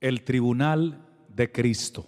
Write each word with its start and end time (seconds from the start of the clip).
El 0.00 0.22
tribunal 0.24 1.06
de 1.28 1.52
Cristo. 1.52 2.06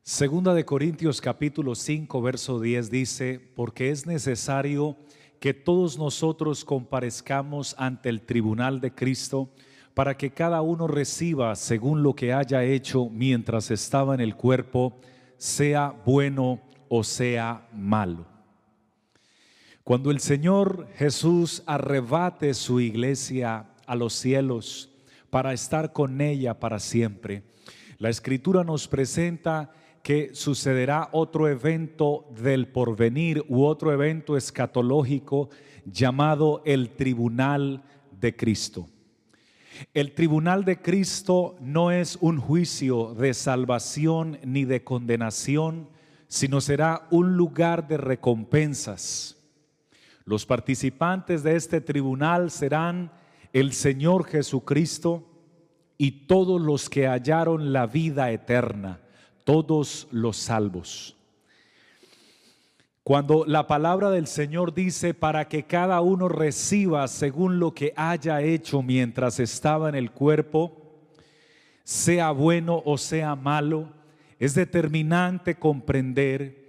Segunda 0.00 0.54
de 0.54 0.64
Corintios 0.64 1.20
capítulo 1.20 1.74
5 1.74 2.22
verso 2.22 2.58
10 2.58 2.90
dice, 2.90 3.38
porque 3.54 3.90
es 3.90 4.06
necesario 4.06 4.96
que 5.40 5.52
todos 5.52 5.98
nosotros 5.98 6.64
comparezcamos 6.64 7.74
ante 7.76 8.08
el 8.08 8.22
tribunal 8.22 8.80
de 8.80 8.94
Cristo 8.94 9.50
para 9.92 10.16
que 10.16 10.30
cada 10.30 10.62
uno 10.62 10.86
reciba 10.86 11.54
según 11.54 12.02
lo 12.02 12.14
que 12.14 12.32
haya 12.32 12.64
hecho 12.64 13.10
mientras 13.10 13.70
estaba 13.70 14.14
en 14.14 14.22
el 14.22 14.34
cuerpo, 14.34 14.98
sea 15.36 15.94
bueno 16.06 16.62
o 16.88 17.04
sea 17.04 17.68
malo. 17.74 18.24
Cuando 19.84 20.10
el 20.10 20.20
Señor 20.20 20.88
Jesús 20.94 21.62
arrebate 21.66 22.54
su 22.54 22.80
iglesia 22.80 23.66
a 23.86 23.94
los 23.94 24.14
cielos 24.14 24.91
para 25.32 25.54
estar 25.54 25.94
con 25.94 26.20
ella 26.20 26.60
para 26.60 26.78
siempre, 26.78 27.42
la 27.96 28.10
escritura 28.10 28.64
nos 28.64 28.86
presenta 28.86 29.70
que 30.02 30.34
sucederá 30.34 31.08
otro 31.12 31.48
evento 31.48 32.26
del 32.38 32.68
porvenir 32.68 33.42
u 33.48 33.64
otro 33.64 33.94
evento 33.94 34.36
escatológico 34.36 35.48
llamado 35.86 36.60
el 36.66 36.90
tribunal 36.90 37.82
de 38.20 38.36
Cristo. 38.36 38.90
El 39.94 40.12
tribunal 40.12 40.66
de 40.66 40.82
Cristo 40.82 41.56
no 41.60 41.90
es 41.90 42.18
un 42.20 42.36
juicio 42.36 43.14
de 43.14 43.32
salvación 43.32 44.38
ni 44.44 44.66
de 44.66 44.84
condenación, 44.84 45.88
sino 46.28 46.60
será 46.60 47.06
un 47.10 47.38
lugar 47.38 47.88
de 47.88 47.96
recompensas. 47.96 49.38
Los 50.26 50.44
participantes 50.44 51.42
de 51.42 51.56
este 51.56 51.80
tribunal 51.80 52.50
serán 52.50 53.21
el 53.52 53.72
Señor 53.72 54.24
Jesucristo 54.26 55.28
y 55.98 56.26
todos 56.26 56.60
los 56.60 56.88
que 56.88 57.06
hallaron 57.06 57.72
la 57.72 57.86
vida 57.86 58.30
eterna, 58.30 59.00
todos 59.44 60.08
los 60.10 60.36
salvos. 60.36 61.16
Cuando 63.04 63.44
la 63.46 63.66
palabra 63.66 64.10
del 64.10 64.28
Señor 64.28 64.74
dice 64.74 65.12
para 65.12 65.48
que 65.48 65.64
cada 65.64 66.00
uno 66.00 66.28
reciba 66.28 67.06
según 67.08 67.58
lo 67.58 67.74
que 67.74 67.92
haya 67.96 68.40
hecho 68.42 68.80
mientras 68.80 69.40
estaba 69.40 69.88
en 69.88 69.96
el 69.96 70.12
cuerpo, 70.12 71.10
sea 71.82 72.30
bueno 72.30 72.80
o 72.84 72.96
sea 72.96 73.34
malo, 73.34 73.88
es 74.38 74.54
determinante 74.54 75.56
comprender 75.56 76.61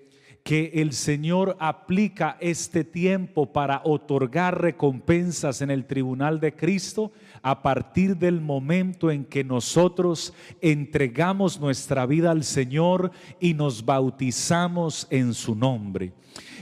que 0.44 0.72
el 0.76 0.92
Señor 0.92 1.56
aplica 1.60 2.38
este 2.42 2.84
tiempo 2.84 3.54
para 3.54 3.82
otorgar 3.86 4.62
recompensas 4.62 5.62
en 5.62 5.72
el 5.72 5.86
tribunal 5.86 6.42
de 6.42 6.54
Cristo 6.54 7.14
a 7.42 7.62
partir 7.64 8.18
del 8.18 8.42
momento 8.42 9.10
en 9.10 9.24
que 9.24 9.46
nosotros 9.46 10.34
entregamos 10.62 11.62
nuestra 11.62 12.06
vida 12.06 12.32
al 12.32 12.44
Señor 12.44 13.12
y 13.40 13.54
nos 13.54 13.86
bautizamos 13.86 15.08
en 15.10 15.34
su 15.34 15.56
nombre. 15.56 16.12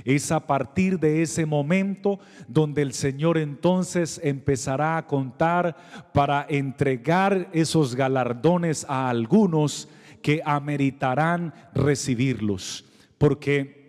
Es 0.05 0.31
a 0.31 0.45
partir 0.45 0.99
de 0.99 1.23
ese 1.23 1.47
momento 1.47 2.19
donde 2.47 2.83
el 2.83 2.93
Señor 2.93 3.39
entonces 3.39 4.21
empezará 4.23 4.97
a 4.97 5.07
contar 5.07 5.75
para 6.13 6.45
entregar 6.49 7.49
esos 7.51 7.95
galardones 7.95 8.85
a 8.87 9.09
algunos 9.09 9.87
que 10.21 10.39
ameritarán 10.45 11.53
recibirlos 11.73 12.85
porque 13.21 13.80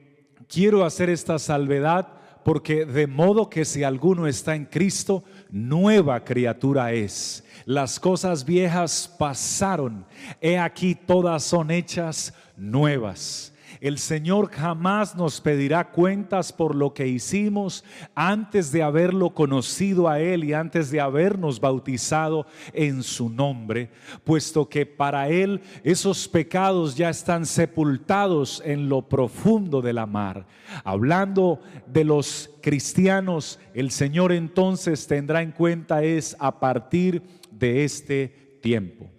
quiero 0.52 0.84
hacer 0.84 1.08
esta 1.08 1.38
salvedad, 1.38 2.08
porque 2.44 2.84
de 2.84 3.06
modo 3.06 3.48
que 3.48 3.64
si 3.64 3.84
alguno 3.84 4.26
está 4.26 4.54
en 4.54 4.66
Cristo, 4.66 5.24
nueva 5.50 6.24
criatura 6.24 6.92
es. 6.92 7.44
Las 7.64 7.98
cosas 7.98 8.44
viejas 8.44 9.14
pasaron, 9.18 10.04
he 10.40 10.58
aquí 10.58 10.94
todas 10.94 11.42
son 11.44 11.70
hechas 11.70 12.34
nuevas. 12.56 13.51
El 13.82 13.98
Señor 13.98 14.48
jamás 14.48 15.16
nos 15.16 15.40
pedirá 15.40 15.90
cuentas 15.90 16.52
por 16.52 16.76
lo 16.76 16.94
que 16.94 17.08
hicimos 17.08 17.82
antes 18.14 18.70
de 18.70 18.80
haberlo 18.80 19.30
conocido 19.30 20.08
a 20.08 20.20
Él 20.20 20.44
y 20.44 20.52
antes 20.52 20.92
de 20.92 21.00
habernos 21.00 21.58
bautizado 21.58 22.46
en 22.72 23.02
su 23.02 23.28
nombre, 23.28 23.90
puesto 24.22 24.68
que 24.68 24.86
para 24.86 25.28
Él 25.30 25.62
esos 25.82 26.28
pecados 26.28 26.94
ya 26.94 27.10
están 27.10 27.44
sepultados 27.44 28.62
en 28.64 28.88
lo 28.88 29.08
profundo 29.08 29.82
de 29.82 29.92
la 29.92 30.06
mar. 30.06 30.46
Hablando 30.84 31.58
de 31.88 32.04
los 32.04 32.50
cristianos, 32.62 33.58
el 33.74 33.90
Señor 33.90 34.30
entonces 34.30 35.08
tendrá 35.08 35.42
en 35.42 35.50
cuenta 35.50 36.04
es 36.04 36.36
a 36.38 36.60
partir 36.60 37.20
de 37.50 37.82
este 37.82 38.58
tiempo. 38.62 39.10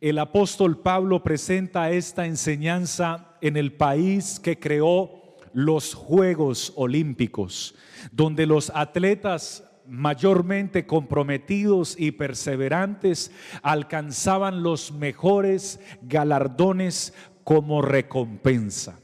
El 0.00 0.18
apóstol 0.18 0.80
Pablo 0.80 1.22
presenta 1.22 1.90
esta 1.92 2.26
enseñanza 2.26 3.33
en 3.44 3.58
el 3.58 3.74
país 3.74 4.40
que 4.40 4.58
creó 4.58 5.36
los 5.52 5.92
Juegos 5.92 6.72
Olímpicos, 6.76 7.74
donde 8.10 8.46
los 8.46 8.72
atletas 8.74 9.64
mayormente 9.86 10.86
comprometidos 10.86 11.94
y 11.98 12.12
perseverantes 12.12 13.30
alcanzaban 13.62 14.62
los 14.62 14.92
mejores 14.92 15.78
galardones 16.00 17.12
como 17.44 17.82
recompensa. 17.82 18.98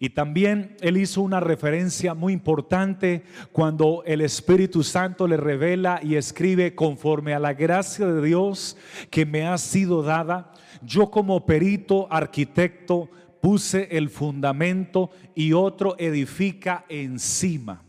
Y 0.00 0.10
también 0.10 0.76
él 0.80 0.96
hizo 0.96 1.22
una 1.22 1.38
referencia 1.38 2.14
muy 2.14 2.32
importante 2.32 3.22
cuando 3.52 4.02
el 4.04 4.20
Espíritu 4.20 4.82
Santo 4.82 5.28
le 5.28 5.36
revela 5.36 6.00
y 6.02 6.16
escribe 6.16 6.74
conforme 6.74 7.34
a 7.34 7.38
la 7.38 7.54
gracia 7.54 8.06
de 8.06 8.26
Dios 8.26 8.76
que 9.10 9.26
me 9.26 9.46
ha 9.46 9.56
sido 9.58 10.02
dada, 10.02 10.52
yo 10.82 11.10
como 11.10 11.46
perito, 11.46 12.08
arquitecto, 12.10 13.10
puse 13.40 13.88
el 13.90 14.10
fundamento 14.10 15.10
y 15.34 15.52
otro 15.52 15.96
edifica 15.98 16.84
encima. 16.88 17.82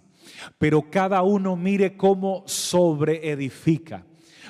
Pero 0.58 0.90
cada 0.90 1.22
uno 1.22 1.56
mire 1.56 1.96
cómo 1.96 2.44
sobre 2.48 3.30
edifica, 3.32 4.06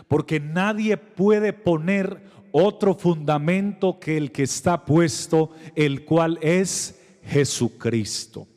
porque 0.08 0.40
nadie 0.40 0.98
puede 0.98 1.54
poner 1.54 2.24
otro 2.52 2.96
fundamento 2.96 4.00
que 4.00 4.18
el 4.18 4.32
que 4.32 4.44
está 4.44 4.86
puesto, 4.86 5.52
el 5.76 6.06
cual 6.06 6.38
es 6.42 7.00
Jesucristo. 7.24 8.48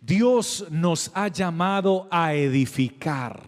Dios 0.00 0.66
nos 0.70 1.10
ha 1.14 1.28
llamado 1.28 2.08
a 2.10 2.34
edificar. 2.34 3.42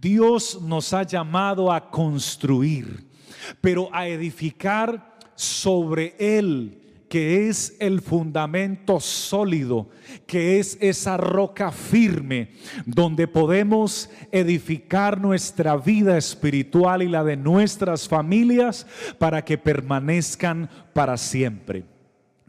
Dios 0.00 0.60
nos 0.62 0.92
ha 0.94 1.02
llamado 1.02 1.70
a 1.70 1.90
construir, 1.90 3.06
pero 3.60 3.88
a 3.92 4.08
edificar 4.08 5.18
sobre 5.34 6.16
Él 6.18 6.79
que 7.10 7.48
es 7.48 7.76
el 7.80 8.02
fundamento 8.02 9.00
sólido, 9.00 9.88
que 10.28 10.60
es 10.60 10.78
esa 10.80 11.16
roca 11.16 11.72
firme 11.72 12.50
donde 12.86 13.26
podemos 13.26 14.08
edificar 14.30 15.20
nuestra 15.20 15.76
vida 15.76 16.16
espiritual 16.16 17.02
y 17.02 17.08
la 17.08 17.24
de 17.24 17.36
nuestras 17.36 18.06
familias 18.06 18.86
para 19.18 19.44
que 19.44 19.58
permanezcan 19.58 20.70
para 20.92 21.16
siempre. 21.16 21.82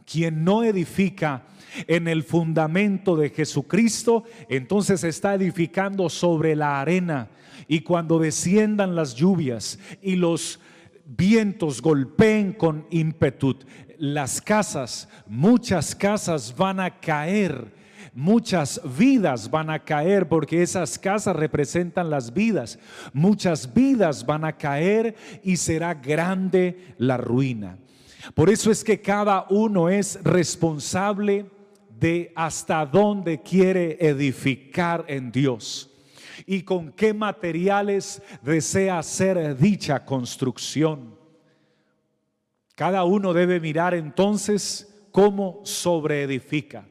Quien 0.06 0.44
no 0.44 0.64
edifica 0.64 1.48
en 1.88 2.08
el 2.08 2.22
fundamento 2.22 3.16
de 3.16 3.32
Jesucristo, 3.32 4.26
entonces 4.48 5.04
está 5.04 5.34
edificando 5.34 6.08
sobre 6.08 6.56
la 6.56 6.80
arena. 6.80 7.30
Y 7.68 7.80
cuando 7.80 8.20
desciendan 8.20 8.96
las 8.96 9.16
lluvias 9.16 9.80
y 10.04 10.18
los 10.18 10.60
vientos 11.06 11.82
golpeen 11.82 12.54
con 12.54 12.86
ímpetu, 12.90 13.58
las 13.98 14.42
casas, 14.42 15.08
muchas 15.28 15.96
casas 15.96 16.56
van 16.56 16.80
a 16.80 17.00
caer. 17.00 17.80
Muchas 18.14 18.82
vidas 18.98 19.50
van 19.50 19.70
a 19.70 19.80
caer 19.80 20.28
porque 20.28 20.62
esas 20.62 21.00
casas 21.00 21.34
representan 21.36 22.10
las 22.10 22.34
vidas. 22.34 22.78
Muchas 23.14 23.74
vidas 23.74 24.26
van 24.26 24.44
a 24.44 24.58
caer 24.58 25.16
y 25.44 25.56
será 25.56 25.94
grande 25.94 26.96
la 26.98 27.16
ruina. 27.16 27.78
Por 28.34 28.50
eso 28.50 28.70
es 28.70 28.84
que 28.84 29.00
cada 29.00 29.46
uno 29.50 29.88
es 29.88 30.20
responsable 30.24 31.46
de 32.00 32.34
hasta 32.36 32.86
dónde 32.86 33.42
quiere 33.42 33.98
edificar 34.02 35.06
en 35.08 35.32
Dios 35.32 35.91
y 36.46 36.64
con 36.64 36.92
qué 36.92 37.14
materiales 37.14 38.22
desea 38.42 39.00
hacer 39.00 39.58
dicha 39.58 40.06
construcción. 40.06 41.16
Cada 42.76 43.04
uno 43.04 43.34
debe 43.34 43.60
mirar 43.60 43.94
entonces 43.94 44.92
cómo 45.12 45.62
sobreedifica. 45.64 46.86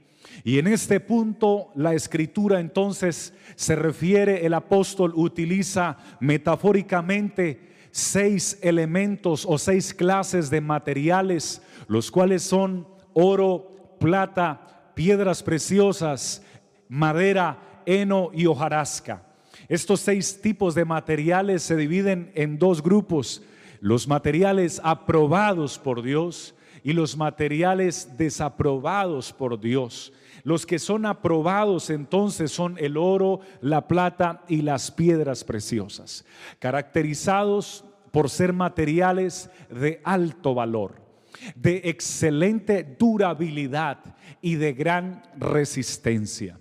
Y 0.44 0.58
en 0.58 0.68
este 0.68 1.00
punto 1.00 1.70
la 1.74 1.94
escritura 1.94 2.60
entonces 2.60 3.34
se 3.56 3.76
refiere, 3.76 4.46
el 4.46 4.54
apóstol 4.54 5.12
utiliza 5.14 5.98
metafóricamente 6.20 7.70
seis 7.90 8.58
elementos 8.62 9.44
o 9.46 9.58
seis 9.58 9.92
clases 9.92 10.48
de 10.50 10.60
materiales, 10.60 11.62
los 11.88 12.10
cuales 12.10 12.42
son 12.42 12.86
oro, 13.12 13.96
plata, 13.98 14.92
piedras 14.94 15.42
preciosas, 15.42 16.42
madera, 16.88 17.82
heno 17.84 18.30
y 18.32 18.46
hojarasca. 18.46 19.29
Estos 19.70 20.00
seis 20.00 20.40
tipos 20.42 20.74
de 20.74 20.84
materiales 20.84 21.62
se 21.62 21.76
dividen 21.76 22.32
en 22.34 22.58
dos 22.58 22.82
grupos, 22.82 23.40
los 23.80 24.08
materiales 24.08 24.80
aprobados 24.82 25.78
por 25.78 26.02
Dios 26.02 26.56
y 26.82 26.92
los 26.92 27.16
materiales 27.16 28.16
desaprobados 28.18 29.32
por 29.32 29.60
Dios. 29.60 30.12
Los 30.42 30.66
que 30.66 30.80
son 30.80 31.06
aprobados 31.06 31.88
entonces 31.88 32.50
son 32.50 32.74
el 32.78 32.96
oro, 32.96 33.42
la 33.60 33.86
plata 33.86 34.42
y 34.48 34.62
las 34.62 34.90
piedras 34.90 35.44
preciosas, 35.44 36.24
caracterizados 36.58 37.84
por 38.10 38.28
ser 38.28 38.52
materiales 38.52 39.50
de 39.70 40.00
alto 40.02 40.52
valor, 40.52 41.00
de 41.54 41.82
excelente 41.84 42.82
durabilidad 42.98 44.16
y 44.42 44.56
de 44.56 44.72
gran 44.72 45.22
resistencia. 45.38 46.58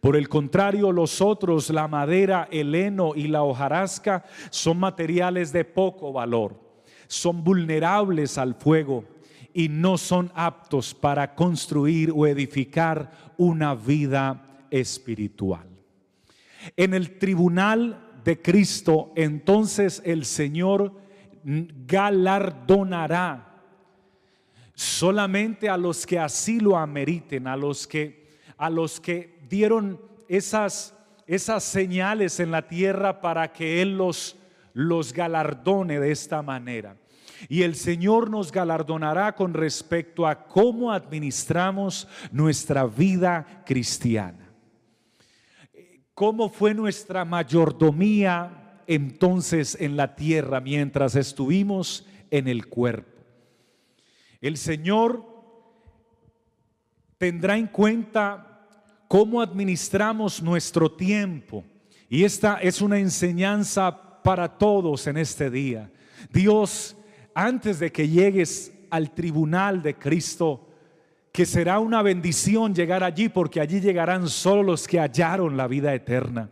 Por 0.00 0.14
el 0.16 0.28
contrario, 0.28 0.92
los 0.92 1.20
otros, 1.20 1.70
la 1.70 1.88
madera, 1.88 2.48
el 2.52 2.74
heno 2.74 3.14
y 3.16 3.26
la 3.26 3.42
hojarasca, 3.42 4.24
son 4.50 4.78
materiales 4.78 5.52
de 5.52 5.64
poco 5.64 6.12
valor, 6.12 6.60
son 7.08 7.42
vulnerables 7.42 8.38
al 8.38 8.54
fuego 8.54 9.04
y 9.52 9.68
no 9.68 9.98
son 9.98 10.30
aptos 10.34 10.94
para 10.94 11.34
construir 11.34 12.12
o 12.14 12.26
edificar 12.26 13.10
una 13.36 13.74
vida 13.74 14.66
espiritual. 14.70 15.66
En 16.76 16.94
el 16.94 17.18
tribunal 17.18 18.20
de 18.22 18.40
Cristo, 18.40 19.12
entonces 19.16 20.00
el 20.04 20.24
Señor 20.24 20.92
galardonará 21.86 23.62
solamente 24.74 25.68
a 25.68 25.76
los 25.76 26.06
que 26.06 26.20
así 26.20 26.60
lo 26.60 26.76
ameriten, 26.76 27.48
a 27.48 27.56
los 27.56 27.86
que 27.86 28.28
a 28.58 28.68
los 28.68 29.00
que 29.00 29.37
dieron 29.48 30.00
esas, 30.28 30.94
esas 31.26 31.64
señales 31.64 32.40
en 32.40 32.50
la 32.50 32.68
tierra 32.68 33.20
para 33.20 33.52
que 33.52 33.82
Él 33.82 33.96
los, 33.96 34.36
los 34.72 35.12
galardone 35.12 35.98
de 35.98 36.12
esta 36.12 36.42
manera. 36.42 36.96
Y 37.48 37.62
el 37.62 37.76
Señor 37.76 38.30
nos 38.30 38.50
galardonará 38.50 39.34
con 39.34 39.54
respecto 39.54 40.26
a 40.26 40.46
cómo 40.46 40.92
administramos 40.92 42.08
nuestra 42.32 42.84
vida 42.84 43.62
cristiana. 43.64 44.52
¿Cómo 46.14 46.48
fue 46.48 46.74
nuestra 46.74 47.24
mayordomía 47.24 48.82
entonces 48.88 49.76
en 49.80 49.96
la 49.96 50.16
tierra 50.16 50.60
mientras 50.60 51.14
estuvimos 51.14 52.06
en 52.30 52.48
el 52.48 52.66
cuerpo? 52.66 53.22
El 54.40 54.56
Señor 54.56 55.24
tendrá 57.18 57.56
en 57.56 57.68
cuenta 57.68 58.47
cómo 59.08 59.40
administramos 59.40 60.42
nuestro 60.42 60.92
tiempo. 60.92 61.64
Y 62.08 62.24
esta 62.24 62.56
es 62.56 62.80
una 62.80 62.98
enseñanza 62.98 64.22
para 64.22 64.46
todos 64.58 65.06
en 65.06 65.16
este 65.16 65.50
día. 65.50 65.90
Dios, 66.30 66.96
antes 67.34 67.78
de 67.78 67.90
que 67.90 68.08
llegues 68.08 68.72
al 68.90 69.12
tribunal 69.12 69.82
de 69.82 69.94
Cristo, 69.94 70.68
que 71.32 71.46
será 71.46 71.78
una 71.78 72.02
bendición 72.02 72.74
llegar 72.74 73.02
allí 73.02 73.28
porque 73.28 73.60
allí 73.60 73.80
llegarán 73.80 74.28
solo 74.28 74.62
los 74.62 74.86
que 74.86 74.98
hallaron 74.98 75.56
la 75.56 75.66
vida 75.66 75.94
eterna. 75.94 76.50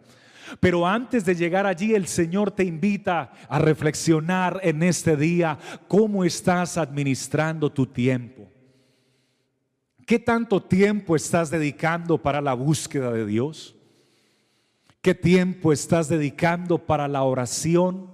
Pero 0.61 0.87
antes 0.87 1.25
de 1.25 1.35
llegar 1.35 1.67
allí, 1.67 1.95
el 1.95 2.07
Señor 2.07 2.53
te 2.53 2.65
invita 2.65 3.33
a 3.49 3.59
reflexionar 3.59 4.61
en 4.63 4.83
este 4.83 5.17
día 5.17 5.59
cómo 5.89 6.25
estás 6.25 6.79
administrando 6.79 7.71
tu 7.73 7.87
tiempo. 7.87 8.49
¿Qué 10.07 10.21
tanto 10.21 10.63
tiempo 10.63 11.17
estás 11.17 11.51
dedicando 11.51 12.17
para 12.17 12.41
la 12.41 12.55
búsqueda 12.55 13.11
de 13.11 13.27
Dios? 13.27 13.75
¿Qué 15.03 15.17
tiempo 15.17 15.73
estás 15.73 16.09
dedicando 16.09 16.79
para 16.79 17.09
la 17.09 17.25
oración? 17.25 18.09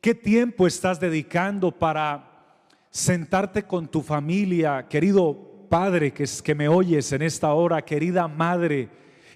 ¿Qué 0.00 0.14
tiempo 0.14 0.66
estás 0.66 0.98
dedicando 0.98 1.70
para 1.70 2.64
sentarte 2.90 3.64
con 3.64 3.88
tu 3.88 4.00
familia, 4.00 4.88
querido 4.88 5.66
Padre 5.68 6.14
que, 6.14 6.24
que 6.42 6.54
me 6.54 6.66
oyes 6.66 7.12
en 7.12 7.20
esta 7.20 7.52
hora, 7.52 7.82
querida 7.82 8.26
Madre? 8.26 8.88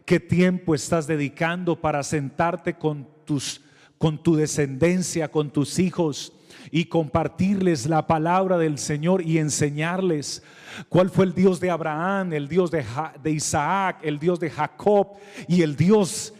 ¿Qué 0.06 0.20
tiempo 0.20 0.74
estás 0.74 1.06
dedicando 1.06 1.78
para 1.78 2.02
sentarte 2.02 2.72
con 2.74 3.06
tus 3.26 3.60
con 3.98 4.22
tu 4.22 4.34
descendencia, 4.34 5.30
con 5.30 5.50
tus 5.50 5.78
hijos? 5.78 6.33
Y 6.70 6.86
compartirles 6.86 7.86
la 7.86 8.06
palabra 8.06 8.58
del 8.58 8.78
Señor 8.78 9.22
y 9.22 9.38
enseñarles 9.38 10.42
cuál 10.88 11.10
fue 11.10 11.24
el 11.26 11.34
Dios 11.34 11.60
de 11.60 11.70
Abraham, 11.70 12.32
el 12.32 12.48
Dios 12.48 12.70
de, 12.70 12.84
de 13.22 13.30
Isaac, 13.30 13.98
el 14.02 14.18
Dios 14.18 14.40
de 14.40 14.50
Jacob 14.50 15.12
y 15.48 15.62
el 15.62 15.76
Dios 15.76 16.34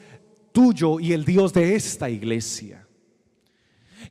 tuyo 0.52 1.00
y 1.00 1.12
el 1.12 1.24
Dios 1.24 1.52
de 1.52 1.74
esta 1.74 2.08
iglesia. 2.08 2.86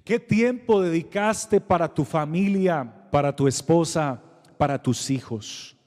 ¿Qué 0.04 0.20
tiempo 0.20 0.82
dedicaste 0.82 1.62
para 1.62 1.94
tu 1.94 2.04
familia, 2.04 3.08
para 3.12 3.36
tu 3.36 3.48
esposa, 3.48 4.22
para 4.58 4.82
tus 4.82 5.10
hijos? 5.10 5.78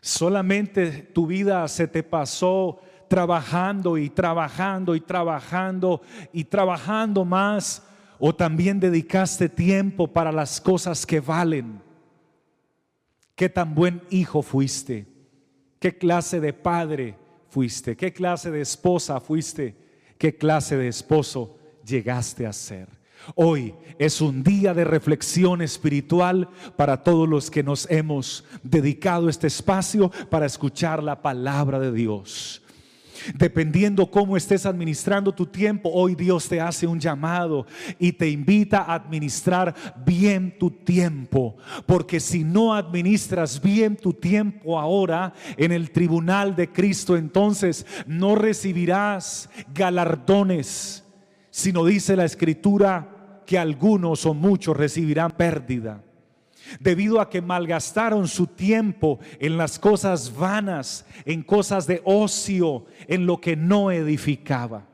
Solamente 0.00 0.90
tu 0.90 1.26
vida 1.26 1.66
se 1.68 1.86
te 1.86 2.02
pasó 2.02 2.80
trabajando 3.08 3.96
y 3.98 4.10
trabajando 4.10 4.94
y 4.94 5.00
trabajando 5.00 6.02
y 6.32 6.44
trabajando 6.44 7.24
más 7.24 7.86
o 8.18 8.34
también 8.34 8.80
dedicaste 8.80 9.48
tiempo 9.48 10.08
para 10.08 10.32
las 10.32 10.60
cosas 10.60 11.06
que 11.06 11.20
valen. 11.20 11.80
Qué 13.34 13.48
tan 13.48 13.74
buen 13.74 14.02
hijo 14.10 14.42
fuiste. 14.42 15.06
Qué 15.78 15.98
clase 15.98 16.40
de 16.40 16.52
padre 16.52 17.16
fuiste. 17.50 17.96
Qué 17.96 18.12
clase 18.12 18.50
de 18.50 18.62
esposa 18.62 19.20
fuiste. 19.20 19.76
Qué 20.18 20.36
clase 20.36 20.76
de 20.76 20.88
esposo 20.88 21.58
llegaste 21.84 22.46
a 22.46 22.52
ser. 22.52 22.88
Hoy 23.34 23.74
es 23.98 24.20
un 24.20 24.42
día 24.42 24.72
de 24.72 24.84
reflexión 24.84 25.62
espiritual 25.62 26.48
para 26.76 27.02
todos 27.02 27.28
los 27.28 27.50
que 27.50 27.62
nos 27.62 27.90
hemos 27.90 28.44
dedicado 28.62 29.28
este 29.28 29.46
espacio 29.46 30.10
para 30.30 30.46
escuchar 30.46 31.02
la 31.02 31.22
palabra 31.22 31.78
de 31.80 31.92
Dios. 31.92 32.62
Dependiendo 33.34 34.10
cómo 34.10 34.36
estés 34.36 34.66
administrando 34.66 35.32
tu 35.32 35.46
tiempo, 35.46 35.90
hoy 35.92 36.14
Dios 36.14 36.48
te 36.48 36.60
hace 36.60 36.86
un 36.86 37.00
llamado 37.00 37.66
y 37.98 38.12
te 38.12 38.28
invita 38.28 38.78
a 38.78 38.94
administrar 38.94 39.74
bien 40.04 40.58
tu 40.58 40.70
tiempo. 40.70 41.56
Porque 41.86 42.20
si 42.20 42.44
no 42.44 42.74
administras 42.74 43.60
bien 43.60 43.96
tu 43.96 44.12
tiempo 44.12 44.78
ahora 44.78 45.32
en 45.56 45.72
el 45.72 45.90
tribunal 45.90 46.54
de 46.56 46.72
Cristo, 46.72 47.16
entonces 47.16 47.86
no 48.06 48.34
recibirás 48.34 49.48
galardones, 49.74 51.04
sino 51.50 51.84
dice 51.84 52.16
la 52.16 52.24
escritura 52.24 53.42
que 53.46 53.58
algunos 53.58 54.26
o 54.26 54.34
muchos 54.34 54.76
recibirán 54.76 55.30
pérdida 55.30 56.02
debido 56.80 57.20
a 57.20 57.30
que 57.30 57.42
malgastaron 57.42 58.28
su 58.28 58.46
tiempo 58.46 59.18
en 59.38 59.56
las 59.56 59.78
cosas 59.78 60.34
vanas, 60.36 61.06
en 61.24 61.42
cosas 61.42 61.86
de 61.86 62.02
ocio, 62.04 62.86
en 63.06 63.26
lo 63.26 63.40
que 63.40 63.56
no 63.56 63.90
edificaba. 63.90 64.86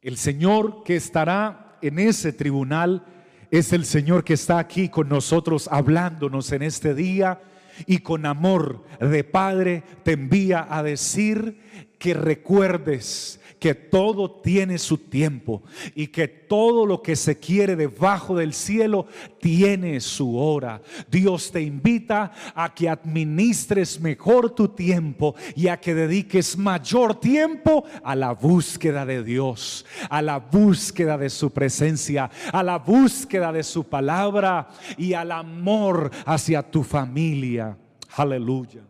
El 0.00 0.16
Señor 0.16 0.84
que 0.84 0.96
estará 0.96 1.76
en 1.82 1.98
ese 1.98 2.32
tribunal 2.32 3.04
es 3.50 3.72
el 3.72 3.84
Señor 3.84 4.24
que 4.24 4.34
está 4.34 4.58
aquí 4.58 4.88
con 4.88 5.08
nosotros 5.08 5.68
hablándonos 5.70 6.52
en 6.52 6.62
este 6.62 6.94
día 6.94 7.40
y 7.86 7.98
con 7.98 8.26
amor 8.26 8.84
de 9.00 9.24
Padre 9.24 9.82
te 10.02 10.12
envía 10.12 10.66
a 10.68 10.82
decir 10.82 11.60
que 11.98 12.14
recuerdes 12.14 13.37
que 13.58 13.74
todo 13.74 14.30
tiene 14.30 14.78
su 14.78 14.98
tiempo 14.98 15.62
y 15.94 16.08
que 16.08 16.28
todo 16.28 16.86
lo 16.86 17.02
que 17.02 17.16
se 17.16 17.38
quiere 17.38 17.76
debajo 17.76 18.36
del 18.36 18.52
cielo 18.52 19.06
tiene 19.40 20.00
su 20.00 20.36
hora. 20.38 20.80
Dios 21.10 21.50
te 21.50 21.62
invita 21.62 22.32
a 22.54 22.74
que 22.74 22.88
administres 22.88 24.00
mejor 24.00 24.50
tu 24.50 24.68
tiempo 24.68 25.34
y 25.54 25.68
a 25.68 25.78
que 25.78 25.94
dediques 25.94 26.56
mayor 26.56 27.18
tiempo 27.20 27.84
a 28.02 28.14
la 28.14 28.32
búsqueda 28.32 29.04
de 29.04 29.22
Dios, 29.22 29.84
a 30.08 30.22
la 30.22 30.38
búsqueda 30.38 31.18
de 31.18 31.30
su 31.30 31.50
presencia, 31.50 32.30
a 32.52 32.62
la 32.62 32.78
búsqueda 32.78 33.52
de 33.52 33.62
su 33.62 33.84
palabra 33.84 34.68
y 34.96 35.14
al 35.14 35.32
amor 35.32 36.10
hacia 36.24 36.62
tu 36.62 36.82
familia. 36.82 37.76
Aleluya. 38.16 38.82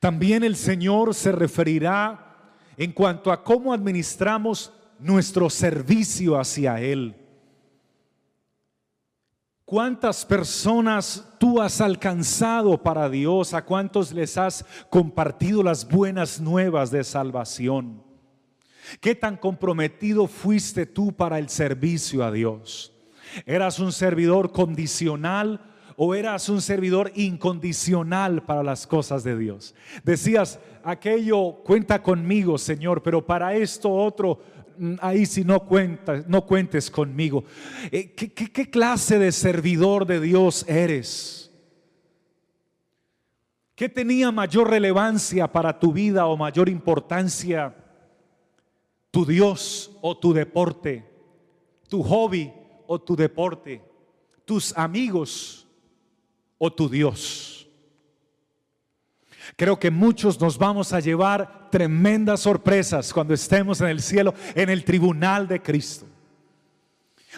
También 0.00 0.44
el 0.44 0.56
Señor 0.56 1.14
se 1.14 1.32
referirá 1.32 2.27
en 2.78 2.92
cuanto 2.92 3.30
a 3.32 3.42
cómo 3.42 3.74
administramos 3.74 4.72
nuestro 5.00 5.50
servicio 5.50 6.38
hacia 6.38 6.80
Él. 6.80 7.14
¿Cuántas 9.64 10.24
personas 10.24 11.28
tú 11.38 11.60
has 11.60 11.82
alcanzado 11.82 12.82
para 12.82 13.10
Dios? 13.10 13.52
¿A 13.52 13.66
cuántos 13.66 14.12
les 14.12 14.38
has 14.38 14.64
compartido 14.88 15.62
las 15.62 15.86
buenas 15.86 16.40
nuevas 16.40 16.90
de 16.90 17.04
salvación? 17.04 18.02
¿Qué 19.00 19.14
tan 19.14 19.36
comprometido 19.36 20.26
fuiste 20.26 20.86
tú 20.86 21.12
para 21.12 21.38
el 21.38 21.50
servicio 21.50 22.24
a 22.24 22.32
Dios? 22.32 22.94
¿Eras 23.44 23.78
un 23.78 23.92
servidor 23.92 24.52
condicional 24.52 25.60
o 25.96 26.14
eras 26.14 26.48
un 26.48 26.62
servidor 26.62 27.12
incondicional 27.14 28.44
para 28.44 28.62
las 28.62 28.86
cosas 28.86 29.22
de 29.22 29.36
Dios? 29.36 29.74
Decías, 30.02 30.60
aquello 30.90 31.62
cuenta 31.64 32.02
conmigo, 32.02 32.58
Señor, 32.58 33.02
pero 33.02 33.24
para 33.24 33.54
esto 33.54 33.90
otro 33.90 34.38
Mm, 34.78 34.94
ahí 35.00 35.26
si 35.26 35.44
no 35.44 35.60
cuentas, 35.60 36.26
no 36.28 36.46
cuentes 36.46 36.90
conmigo. 36.90 37.44
Eh, 37.90 38.12
¿Qué, 38.12 38.32
qué 38.32 38.70
clase 38.70 39.18
de 39.18 39.32
servidor 39.32 40.06
de 40.06 40.20
Dios 40.20 40.64
eres? 40.68 41.52
¿Qué 43.74 43.88
tenía 43.88 44.30
mayor 44.30 44.70
relevancia 44.70 45.50
para 45.50 45.78
tu 45.78 45.92
vida 45.92 46.26
o 46.26 46.36
mayor 46.36 46.68
importancia? 46.68 47.74
¿Tu 49.10 49.26
Dios 49.26 49.90
o 50.00 50.16
tu 50.16 50.32
deporte? 50.32 51.04
¿Tu 51.88 52.02
hobby 52.02 52.52
o 52.86 53.00
tu 53.00 53.16
deporte? 53.16 53.82
¿Tus 54.44 54.76
amigos 54.76 55.66
o 56.56 56.72
tu 56.72 56.88
Dios? 56.88 57.57
Creo 59.56 59.78
que 59.78 59.90
muchos 59.90 60.40
nos 60.40 60.58
vamos 60.58 60.92
a 60.92 61.00
llevar 61.00 61.68
tremendas 61.70 62.40
sorpresas 62.40 63.12
cuando 63.12 63.34
estemos 63.34 63.80
en 63.80 63.88
el 63.88 64.00
cielo, 64.00 64.34
en 64.54 64.70
el 64.70 64.84
tribunal 64.84 65.48
de 65.48 65.60
Cristo. 65.60 66.06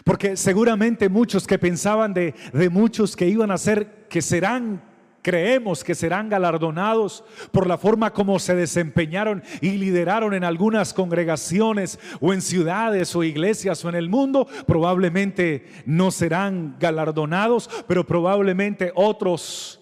Porque 0.05 0.37
seguramente 0.37 1.09
muchos 1.09 1.47
que 1.47 1.59
pensaban 1.59 2.15
de, 2.15 2.35
muchos 2.71 3.17
que 3.17 3.27
iban 3.27 3.51
a 3.51 3.59
ser, 3.59 4.07
que 4.09 4.23
serán, 4.23 4.83
creemos 5.23 5.85
que 5.85 5.95
serán 5.95 6.31
galardonados 6.31 7.25
por 7.53 7.67
la 7.67 7.77
forma 7.77 8.13
como 8.13 8.39
se 8.39 8.55
desempeñaron 8.55 9.43
y 9.61 9.73
lideraron 9.73 10.33
en 10.33 10.45
algunas 10.45 10.95
congregaciones 10.95 11.99
o 12.21 12.33
en 12.33 12.41
ciudades 12.41 13.15
o 13.15 13.25
iglesias 13.25 13.85
o 13.85 13.89
en 13.91 13.97
el 13.97 14.09
mundo, 14.09 14.47
probablemente 14.67 15.67
no 15.85 16.11
serán 16.11 16.77
galardonados, 16.79 17.69
pero 17.87 18.07
probablemente 18.07 18.93
otros 18.95 19.80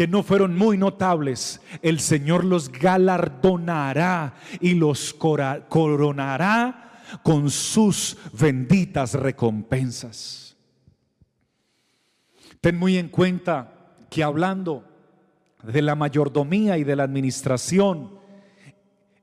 que 0.00 0.08
no 0.08 0.22
fueron 0.22 0.56
muy 0.56 0.78
notables, 0.78 1.60
el 1.82 2.00
Señor 2.00 2.42
los 2.42 2.72
galardonará 2.72 4.32
y 4.58 4.72
los 4.72 5.12
coronará 5.12 7.02
con 7.22 7.50
sus 7.50 8.16
benditas 8.32 9.12
recompensas. 9.12 10.56
Ten 12.62 12.78
muy 12.78 12.96
en 12.96 13.10
cuenta 13.10 13.74
que 14.08 14.24
hablando 14.24 14.86
de 15.62 15.82
la 15.82 15.94
mayordomía 15.94 16.78
y 16.78 16.84
de 16.84 16.96
la 16.96 17.02
administración, 17.02 18.18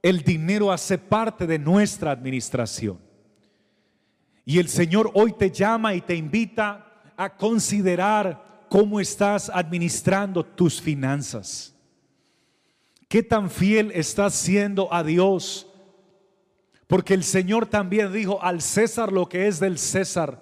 el 0.03 0.21
dinero 0.21 0.71
hace 0.71 0.99
parte 0.99 1.47
de 1.47 1.57
nuestra 1.57 2.11
administración. 2.11 2.99
Y 4.45 4.59
el 4.59 4.67
Señor 4.67 5.09
hoy 5.15 5.33
te 5.33 5.49
llama 5.49 5.95
y 5.95 6.01
te 6.01 6.13
invita 6.13 7.01
a 7.17 7.35
considerar 7.35 8.56
cómo 8.69 8.99
estás 8.99 9.51
administrando 9.53 10.43
tus 10.43 10.81
finanzas. 10.81 11.73
¿Qué 13.07 13.23
tan 13.23 13.49
fiel 13.49 13.91
estás 13.93 14.33
siendo 14.33 14.93
a 14.93 15.03
Dios? 15.03 15.67
Porque 16.87 17.13
el 17.13 17.23
Señor 17.23 17.65
también 17.65 18.11
dijo 18.11 18.41
al 18.41 18.61
César 18.61 19.11
lo 19.11 19.27
que 19.27 19.47
es 19.47 19.59
del 19.59 19.77
César. 19.77 20.41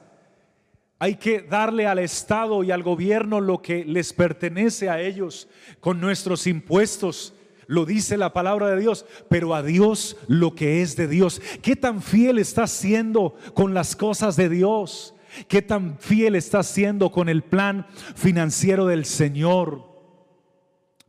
Hay 0.98 1.16
que 1.16 1.42
darle 1.42 1.88
al 1.88 2.00
Estado 2.00 2.64
y 2.64 2.72
al 2.72 2.82
gobierno 2.82 3.42
lo 3.42 3.62
que 3.62 3.84
les 3.84 4.14
pertenece 4.14 4.90
a 4.90 5.02
ellos 5.02 5.48
con 5.80 6.00
nuestros 6.00 6.48
impuestos. 6.48 7.34
Lo 7.68 7.86
dice 7.86 8.18
la 8.18 8.32
palabra 8.32 8.70
de 8.70 8.80
Dios, 8.80 9.06
pero 9.30 9.56
a 9.56 9.64
Dios 9.64 10.18
lo 10.28 10.56
que 10.56 10.82
es 10.82 10.96
de 10.96 11.08
Dios. 11.08 11.42
¿Qué 11.62 11.76
tan 11.76 12.02
fiel 12.02 12.38
estás 12.38 12.72
siendo 12.72 13.36
con 13.54 13.74
las 13.74 13.96
cosas 13.96 14.36
de 14.36 14.50
Dios? 14.50 15.15
¿Qué 15.48 15.62
tan 15.62 15.98
fiel 16.00 16.36
estás 16.36 16.68
siendo 16.68 17.12
con 17.12 17.30
el 17.30 17.44
plan 17.44 17.88
financiero 18.16 18.86
del 18.86 19.06
Señor? 19.06 19.84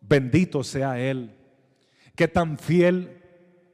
Bendito 0.00 0.64
sea 0.64 0.98
Él. 0.98 1.34
¿Qué 2.14 2.28
tan 2.28 2.58
fiel 2.58 3.22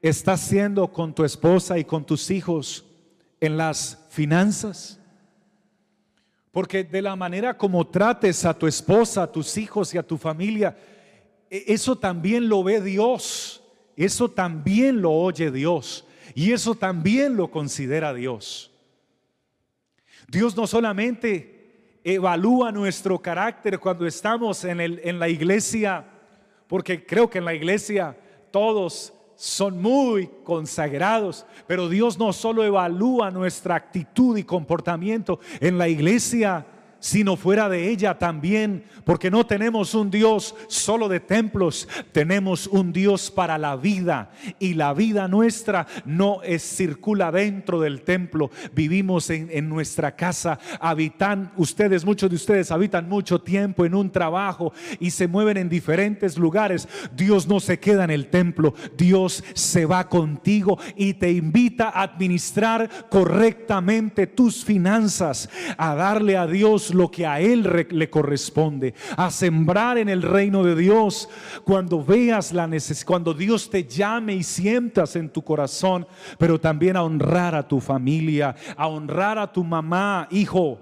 estás 0.00 0.40
siendo 0.40 0.92
con 0.92 1.14
tu 1.14 1.25
esposa 1.25 1.78
y 1.78 1.85
con 1.85 2.04
tus 2.04 2.30
hijos 2.30 2.85
en 3.40 3.56
las 3.56 4.06
finanzas? 4.11 4.99
Porque 6.50 6.85
de 6.85 7.02
la 7.02 7.16
manera 7.16 7.56
como 7.56 7.87
trates 7.87 8.44
a 8.44 8.56
tu 8.56 8.66
esposa, 8.66 9.23
a 9.23 9.32
tus 9.32 9.56
hijos 9.56 9.94
y 9.94 9.99
a 9.99 10.02
tu 10.02 10.18
familia, 10.18 10.76
e, 11.49 11.64
eso 11.68 11.97
también 11.97 12.49
lo 12.49 12.62
ve 12.62 12.80
Dios, 12.80 13.62
eso 13.97 14.30
también 14.30 15.00
lo 15.00 15.12
oye 15.12 15.50
Dios 15.50 16.04
y 16.35 16.52
eso 16.52 16.75
también 16.75 17.37
lo 17.37 17.50
considera 17.50 18.12
Dios. 18.12 18.72
Dios 20.33 20.57
no 20.57 20.67
solamente 20.67 21.99
evalúa 22.03 22.73
nuestro 22.73 23.21
carácter 23.21 23.79
cuando 23.79 24.07
estamos 24.07 24.65
en, 24.65 24.81
el, 24.81 24.99
en 25.05 25.19
la 25.19 25.29
iglesia, 25.29 26.07
porque 26.69 27.05
creo 27.05 27.29
que 27.29 27.37
en 27.37 27.45
la 27.45 27.53
iglesia 27.53 28.17
todos 28.51 29.12
son 29.37 29.83
muy 29.83 30.31
consagrados, 30.43 31.45
pero 31.67 31.87
Dios 31.91 32.19
no 32.19 32.33
solo 32.33 32.65
evalúa 32.65 33.31
nuestra 33.31 33.75
actitud 33.75 34.39
y 34.39 34.43
comportamiento 34.43 35.39
en 35.61 35.77
la 35.77 35.89
iglesia, 35.89 36.65
sino 37.02 37.37
fuera 37.37 37.68
de 37.68 37.90
ella 37.90 38.16
también, 38.16 38.85
porque 39.04 39.28
no 39.28 39.44
tenemos 39.44 39.92
un 39.94 40.09
Dios 40.09 40.54
solo 40.68 41.09
de 41.09 41.18
templos, 41.18 41.88
tenemos 42.12 42.68
un 42.68 42.92
Dios 42.92 43.28
para 43.28 43.59
la 43.59 43.75
vida 43.75 44.30
y 44.61 44.75
la 44.75 44.94
vida 44.94 45.26
nuestra 45.26 45.88
no 46.04 46.42
es 46.44 46.62
circula 46.62 47.32
dentro 47.32 47.80
del 47.80 48.02
templo, 48.02 48.52
vivimos 48.73 49.30
en, 49.30 49.49
en 49.50 49.68
nuestra 49.68 50.14
casa, 50.14 50.61
habitan 50.80 51.52
ustedes, 51.56 52.04
muchos 52.04 52.30
de 52.30 52.37
ustedes 52.37 52.71
habitan 52.71 53.09
mucho 53.09 53.40
tiempo 53.40 53.85
en 53.85 53.97
un 53.97 54.12
trabajo 54.12 54.73
y 55.00 55.11
se 55.11 55.26
mueven 55.26 55.56
en 55.56 55.68
diferentes 55.68 56.38
lugares, 56.38 56.88
Dios 57.16 57.49
no 57.49 57.59
se 57.59 57.80
queda 57.80 58.04
en 58.04 58.11
el 58.11 58.28
templo, 58.28 58.75
Dios 58.97 59.42
se 59.54 59.87
va 59.87 60.09
contigo 60.09 60.78
y 60.97 61.14
te 61.14 61.32
invita 61.32 61.88
a 61.88 62.02
administrar 62.02 62.88
correctamente 63.11 64.28
tus 64.28 64.64
finanzas, 64.64 65.50
a 65.76 65.97
darle 65.97 66.37
a 66.37 66.47
Dios 66.47 66.91
lo 66.94 67.11
que 67.11 67.26
a 67.26 67.40
Él 67.40 67.87
le 67.90 68.11
corresponde, 68.11 68.94
a 69.16 69.30
sembrar 69.30 69.99
en 69.99 70.08
el 70.08 70.22
reino 70.22 70.62
de 70.62 70.76
Dios. 70.76 71.28
Cuando 71.64 72.02
veas 72.02 72.52
la 72.52 72.66
necesidad, 72.66 73.06
cuando 73.06 73.34
Dios 73.34 73.70
te 73.70 73.84
llame 73.84 74.34
y 74.34 74.42
sientas 74.42 75.16
en 75.16 75.28
tu 75.28 75.42
corazón, 75.42 76.06
pero 76.38 76.61
también 76.61 76.96
a 76.96 77.02
honrar 77.02 77.54
a 77.54 77.66
tu 77.66 77.80
familia, 77.80 78.54
a 78.76 78.87
honrar 78.88 79.38
a 79.38 79.52
tu 79.52 79.64
mamá, 79.64 80.28
hijo, 80.30 80.78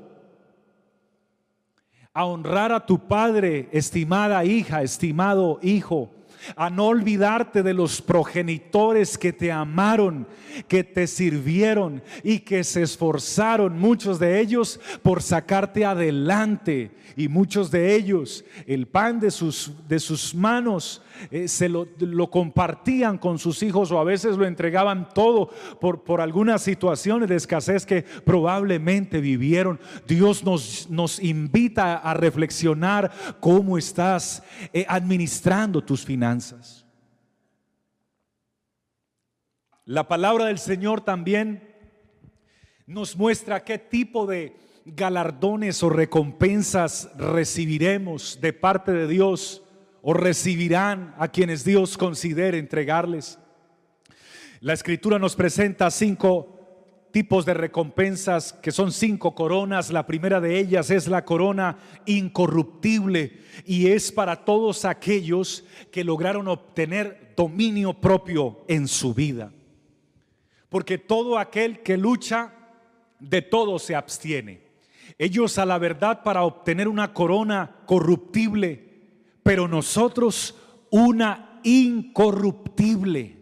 a 2.13 2.25
honrar 2.25 2.73
a 2.73 2.85
tu 2.85 2.99
padre, 3.07 3.69
estimada 3.73 4.45
hija, 4.45 4.83
estimado 4.83 5.59
hijo 5.63 6.11
a 6.57 6.71
no 6.71 6.87
olvidarte 6.87 7.63
de 7.63 7.75
los 7.75 8.01
progenitores 8.03 9.19
que 9.19 9.33
te 9.33 9.53
amaron, 9.53 10.27
que 10.69 10.85
te 10.85 11.07
sirvieron 11.07 12.03
y 12.23 12.41
que 12.41 12.65
se 12.65 12.83
esforzaron, 12.83 13.79
muchos 13.79 14.19
de 14.19 14.41
ellos, 14.41 14.81
por 15.03 15.23
sacarte 15.23 15.85
adelante 15.85 16.91
y 17.17 17.29
muchos 17.29 17.71
de 17.71 17.95
ellos 17.95 18.45
el 18.67 18.87
pan 18.87 19.21
de 19.21 19.31
sus, 19.31 19.73
de 19.89 19.99
sus 19.99 20.35
manos 20.35 21.03
eh, 21.31 21.49
se 21.49 21.69
lo, 21.69 21.87
compartían 22.31 23.19
con 23.19 23.39
sus 23.39 23.63
hijos 23.63 23.91
o 23.91 23.99
a 23.99 24.05
veces 24.05 24.37
lo 24.37 24.47
entregaban 24.47 25.09
todo 25.13 25.51
por, 25.81 26.03
por 26.03 26.21
algunas 26.21 26.63
situaciones 26.63 27.29
de 27.29 27.37
escasez 27.37 27.85
que 27.85 28.03
probablemente 28.03 29.21
vivieron. 29.21 29.81
Dios 30.07 30.45
nos, 30.45 30.89
nos 30.89 31.23
invita 31.23 31.97
a 31.97 32.15
reflexionar 32.15 33.11
cómo 33.41 33.77
estás 33.77 34.43
eh, 34.73 34.87
administrando 34.89 35.83
tus 35.83 36.05
finanzas. 36.05 36.30
La 39.85 40.07
palabra 40.07 40.47
del 40.47 40.59
Señor 40.59 41.01
también 41.01 41.75
nos 42.87 43.17
muestra 43.17 43.65
qué 43.65 43.79
tipo 43.79 44.27
de 44.27 44.55
galardones 44.85 45.83
o 45.83 45.91
recompensas 45.91 47.11
recibiremos 47.17 48.39
de 48.41 48.53
parte 48.53 48.93
de 48.93 49.07
Dios 49.07 49.63
o 50.03 50.15
recibirán 50.15 51.15
a 51.19 51.29
quienes 51.29 51.65
Dios 51.65 51.99
considere 51.99 52.59
entregarles. 52.59 53.39
La 54.61 54.73
escritura 54.73 55.19
nos 55.19 55.37
presenta 55.37 55.91
cinco 55.91 56.60
tipos 57.13 57.45
de 57.45 57.55
recompensas 57.55 58.53
que 58.53 58.73
son 58.73 58.93
cinco 58.93 59.35
coronas. 59.35 59.91
La 59.91 60.07
primera 60.07 60.41
de 60.41 60.59
ellas 60.59 60.91
es 60.91 61.09
la 61.09 61.25
corona 61.25 61.79
incorruptible 62.07 63.41
y 63.65 63.89
es 63.89 64.13
para 64.13 64.45
todos 64.45 64.85
aquellos 64.85 65.65
que 65.91 66.05
lograron 66.05 66.49
obtener 66.49 67.35
dominio 67.37 67.95
propio 67.95 68.65
en 68.69 68.87
su 68.89 69.15
vida. 69.15 69.53
Porque 70.69 70.99
todo 70.99 71.39
aquel 71.39 71.81
que 71.83 71.97
lucha, 71.97 72.53
de 73.19 73.43
todo 73.43 73.79
se 73.79 73.95
abstiene. 73.95 74.63
Ellos 75.19 75.59
a 75.59 75.67
la 75.67 75.79
verdad 75.79 76.23
para 76.23 76.45
obtener 76.45 76.89
una 76.89 77.13
corona 77.13 77.77
corruptible, 77.87 78.89
pero 79.43 79.69
nosotros 79.69 80.55
una 80.91 81.61
incorruptible. 81.65 83.40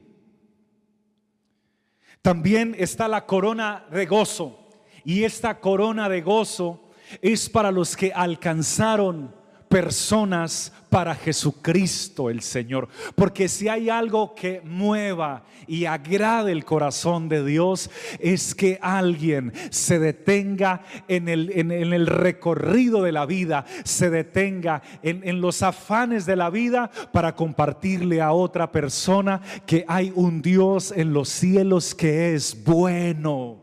También 2.29 2.77
está 2.79 3.09
la 3.09 3.25
corona 3.25 3.87
de 3.91 4.05
gozo. 4.05 4.59
Y 5.03 5.25
esta 5.25 5.61
corona 5.61 6.11
de 6.11 6.21
gozo 6.21 6.79
es 7.23 7.49
para 7.49 7.73
los 7.73 7.97
que 7.97 8.13
alcanzaron 8.13 9.35
personas 9.69 10.73
para 10.91 11.15
Jesucristo 11.15 12.31
el 12.31 12.41
Señor. 12.41 12.89
Porque 13.15 13.49
si 13.49 13.69
hay 13.69 13.91
algo 13.91 14.35
que 14.35 14.63
mueva 14.65 15.45
y 15.67 15.85
agrade 15.85 16.53
el 16.53 16.65
corazón 16.65 17.29
de 17.29 17.45
Dios, 17.45 17.91
es 18.19 18.55
que 18.55 18.79
alguien 18.81 19.53
se 19.71 19.99
detenga 19.99 20.83
en 21.09 21.29
el, 21.29 21.53
en, 21.55 21.71
el 21.71 22.07
recorrido 22.07 23.03
de 23.03 23.13
la 23.13 23.27
vida, 23.27 23.65
se 23.85 24.11
detenga 24.11 24.83
en, 25.03 25.21
en 25.29 25.41
los 25.41 25.63
afanes 25.63 26.25
de 26.27 26.37
la 26.37 26.51
vida 26.51 26.91
para 27.13 27.35
compartirle 27.35 28.21
a 28.23 28.33
otra 28.33 28.73
persona 28.73 29.43
que 29.67 29.85
hay 29.89 30.13
un 30.15 30.43
Dios 30.43 30.93
en 30.97 31.13
los 31.13 31.29
cielos 31.29 31.95
que 31.95 32.35
es 32.35 32.65
bueno 32.65 33.58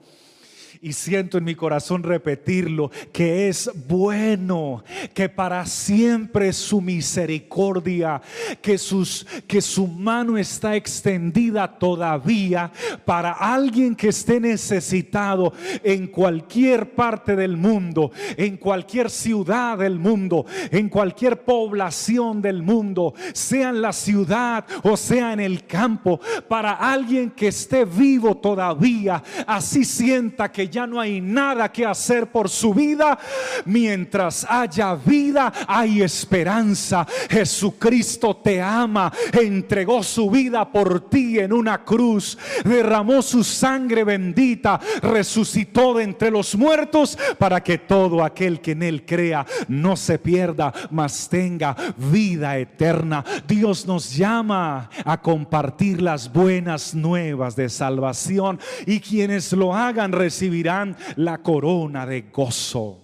y 0.81 0.93
siento 0.93 1.37
en 1.37 1.43
mi 1.43 1.55
corazón 1.55 2.03
repetirlo, 2.03 2.91
que 3.11 3.47
es 3.47 3.69
bueno, 3.87 4.83
que 5.13 5.29
para 5.29 5.65
siempre 5.65 6.53
su 6.53 6.81
misericordia, 6.81 8.21
que, 8.61 8.77
sus, 8.77 9.25
que 9.47 9.61
su 9.61 9.87
mano 9.87 10.37
está 10.37 10.75
extendida 10.75 11.67
todavía 11.79 12.71
para 13.05 13.31
alguien 13.31 13.95
que 13.95 14.09
esté 14.09 14.39
necesitado 14.39 15.53
en 15.83 16.07
cualquier 16.07 16.93
parte 16.93 17.35
del 17.35 17.57
mundo, 17.57 18.11
en 18.37 18.57
cualquier 18.57 19.09
ciudad 19.09 19.77
del 19.77 19.99
mundo, 19.99 20.45
en 20.71 20.89
cualquier 20.89 21.43
población 21.43 22.41
del 22.41 22.61
mundo, 22.61 23.13
sea 23.33 23.69
en 23.69 23.81
la 23.81 23.93
ciudad 23.93 24.65
o 24.83 24.97
sea 24.97 25.33
en 25.33 25.39
el 25.39 25.65
campo, 25.65 26.19
para 26.47 26.71
alguien 26.73 27.31
que 27.31 27.47
esté 27.47 27.85
vivo 27.85 28.37
todavía, 28.37 29.23
así 29.47 29.83
sienta 29.83 30.51
que 30.51 30.69
ya 30.75 30.85
no 30.85 30.99
hay 30.99 31.21
nada 31.21 31.71
que 31.71 31.85
hacer 31.85 32.27
por 32.27 32.49
su 32.49 32.73
vida, 32.73 33.17
mientras 33.63 34.45
haya 34.49 34.93
vida 34.93 35.53
hay 35.65 36.01
esperanza. 36.01 37.07
Jesucristo 37.29 38.35
te 38.35 38.61
ama, 38.61 39.09
entregó 39.31 40.03
su 40.03 40.29
vida 40.29 40.69
por 40.69 41.09
ti 41.09 41.39
en 41.39 41.53
una 41.53 41.85
cruz, 41.85 42.37
derramó 42.65 43.21
su 43.21 43.41
sangre 43.41 44.03
bendita, 44.03 44.77
resucitó 45.01 45.93
de 45.93 46.03
entre 46.03 46.29
los 46.29 46.55
muertos 46.57 47.17
para 47.37 47.63
que 47.63 47.77
todo 47.77 48.21
aquel 48.21 48.59
que 48.59 48.71
en 48.71 48.83
él 48.83 49.05
crea 49.05 49.45
no 49.69 49.95
se 49.95 50.19
pierda, 50.19 50.73
mas 50.91 51.29
tenga 51.29 51.73
vida 51.95 52.57
eterna. 52.57 53.23
Dios 53.47 53.87
nos 53.87 54.13
llama 54.13 54.89
a 55.05 55.21
compartir 55.21 56.01
las 56.01 56.33
buenas 56.33 56.93
nuevas 56.93 57.55
de 57.55 57.69
salvación 57.69 58.59
y 58.85 58.99
quienes 58.99 59.53
lo 59.53 59.73
hagan 59.73 60.11
recibir 60.55 60.95
la 61.17 61.39
corona 61.39 62.05
de 62.05 62.21
gozo. 62.31 63.01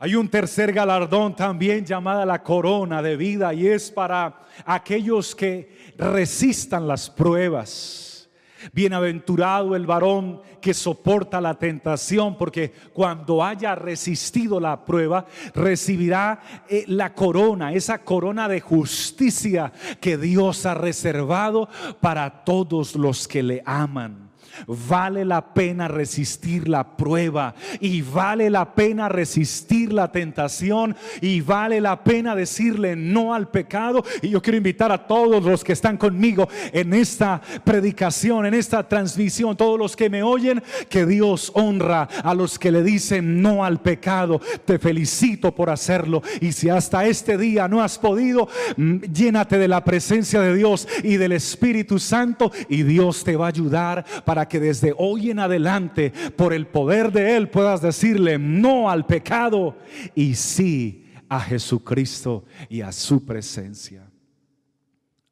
Hay 0.00 0.14
un 0.14 0.28
tercer 0.28 0.72
galardón 0.72 1.34
también 1.34 1.84
llamada 1.84 2.24
la 2.24 2.42
corona 2.44 3.02
de 3.02 3.16
vida 3.16 3.52
y 3.52 3.66
es 3.66 3.90
para 3.90 4.42
aquellos 4.64 5.34
que 5.34 5.92
resistan 5.96 6.86
las 6.86 7.10
pruebas. 7.10 8.28
Bienaventurado 8.72 9.74
el 9.74 9.86
varón 9.86 10.40
que 10.60 10.74
soporta 10.74 11.40
la 11.40 11.54
tentación, 11.54 12.36
porque 12.36 12.72
cuando 12.92 13.42
haya 13.42 13.74
resistido 13.74 14.60
la 14.60 14.84
prueba, 14.84 15.26
recibirá 15.54 16.64
eh, 16.68 16.84
la 16.88 17.14
corona, 17.14 17.72
esa 17.72 17.98
corona 17.98 18.48
de 18.48 18.60
justicia 18.60 19.72
que 20.00 20.16
Dios 20.16 20.66
ha 20.66 20.74
reservado 20.74 21.68
para 22.00 22.44
todos 22.44 22.94
los 22.94 23.26
que 23.26 23.42
le 23.42 23.62
aman. 23.64 24.27
Vale 24.66 25.24
la 25.24 25.54
pena 25.54 25.88
resistir 25.88 26.68
la 26.68 26.96
prueba 26.96 27.54
y 27.80 28.02
vale 28.02 28.50
la 28.50 28.74
pena 28.74 29.08
resistir 29.08 29.92
la 29.92 30.10
tentación 30.10 30.96
y 31.20 31.40
vale 31.40 31.80
la 31.80 32.02
pena 32.02 32.34
decirle 32.34 32.96
no 32.96 33.34
al 33.34 33.48
pecado. 33.48 34.04
Y 34.22 34.30
yo 34.30 34.42
quiero 34.42 34.56
invitar 34.56 34.92
a 34.92 35.06
todos 35.06 35.42
los 35.44 35.64
que 35.64 35.72
están 35.72 35.96
conmigo 35.96 36.48
en 36.72 36.94
esta 36.94 37.40
predicación, 37.64 38.46
en 38.46 38.54
esta 38.54 38.88
transmisión, 38.88 39.56
todos 39.56 39.78
los 39.78 39.96
que 39.96 40.10
me 40.10 40.22
oyen, 40.22 40.62
que 40.88 41.06
Dios 41.06 41.52
honra 41.54 42.08
a 42.22 42.34
los 42.34 42.58
que 42.58 42.72
le 42.72 42.82
dicen 42.82 43.42
no 43.42 43.64
al 43.64 43.80
pecado. 43.80 44.40
Te 44.64 44.78
felicito 44.78 45.54
por 45.54 45.70
hacerlo. 45.70 46.22
Y 46.40 46.52
si 46.52 46.68
hasta 46.68 47.06
este 47.06 47.36
día 47.36 47.68
no 47.68 47.82
has 47.82 47.98
podido, 47.98 48.48
mm, 48.76 48.98
llénate 49.12 49.58
de 49.58 49.68
la 49.68 49.84
presencia 49.84 50.40
de 50.40 50.54
Dios 50.54 50.88
y 51.02 51.16
del 51.16 51.32
Espíritu 51.32 51.98
Santo 51.98 52.50
y 52.68 52.82
Dios 52.82 53.24
te 53.24 53.36
va 53.36 53.46
a 53.46 53.48
ayudar 53.48 54.04
para 54.24 54.47
que 54.48 54.60
desde 54.60 54.94
hoy 54.96 55.30
en 55.30 55.38
adelante, 55.38 56.12
por 56.36 56.52
el 56.52 56.66
poder 56.66 57.12
de 57.12 57.36
Él, 57.36 57.50
puedas 57.50 57.80
decirle 57.82 58.38
no 58.38 58.90
al 58.90 59.06
pecado 59.06 59.76
y 60.14 60.34
sí 60.34 61.06
a 61.28 61.40
Jesucristo 61.40 62.44
y 62.68 62.80
a 62.80 62.92
su 62.92 63.24
presencia. 63.24 64.10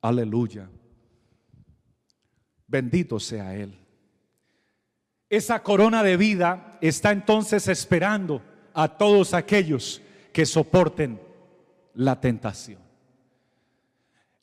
Aleluya. 0.02 0.68
Bendito 2.66 3.18
sea 3.18 3.54
Él. 3.54 3.78
Esa 5.28 5.62
corona 5.62 6.02
de 6.02 6.16
vida 6.16 6.78
está 6.80 7.10
entonces 7.10 7.66
esperando 7.68 8.42
a 8.74 8.88
todos 8.88 9.34
aquellos 9.34 10.02
que 10.32 10.46
soporten 10.46 11.20
la 11.94 12.20
tentación. 12.20 12.80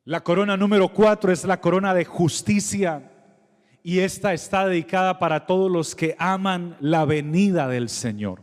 La 0.05 0.21
corona 0.21 0.57
número 0.57 0.89
cuatro 0.89 1.31
es 1.31 1.45
la 1.45 1.61
corona 1.61 1.93
de 1.93 2.03
justicia 2.03 3.12
y 3.83 3.99
esta 3.99 4.33
está 4.33 4.65
dedicada 4.65 5.19
para 5.19 5.45
todos 5.45 5.69
los 5.69 5.93
que 5.93 6.15
aman 6.17 6.77
la 6.79 7.03
venida 7.03 7.67
del 7.67 7.89
Señor. 7.89 8.41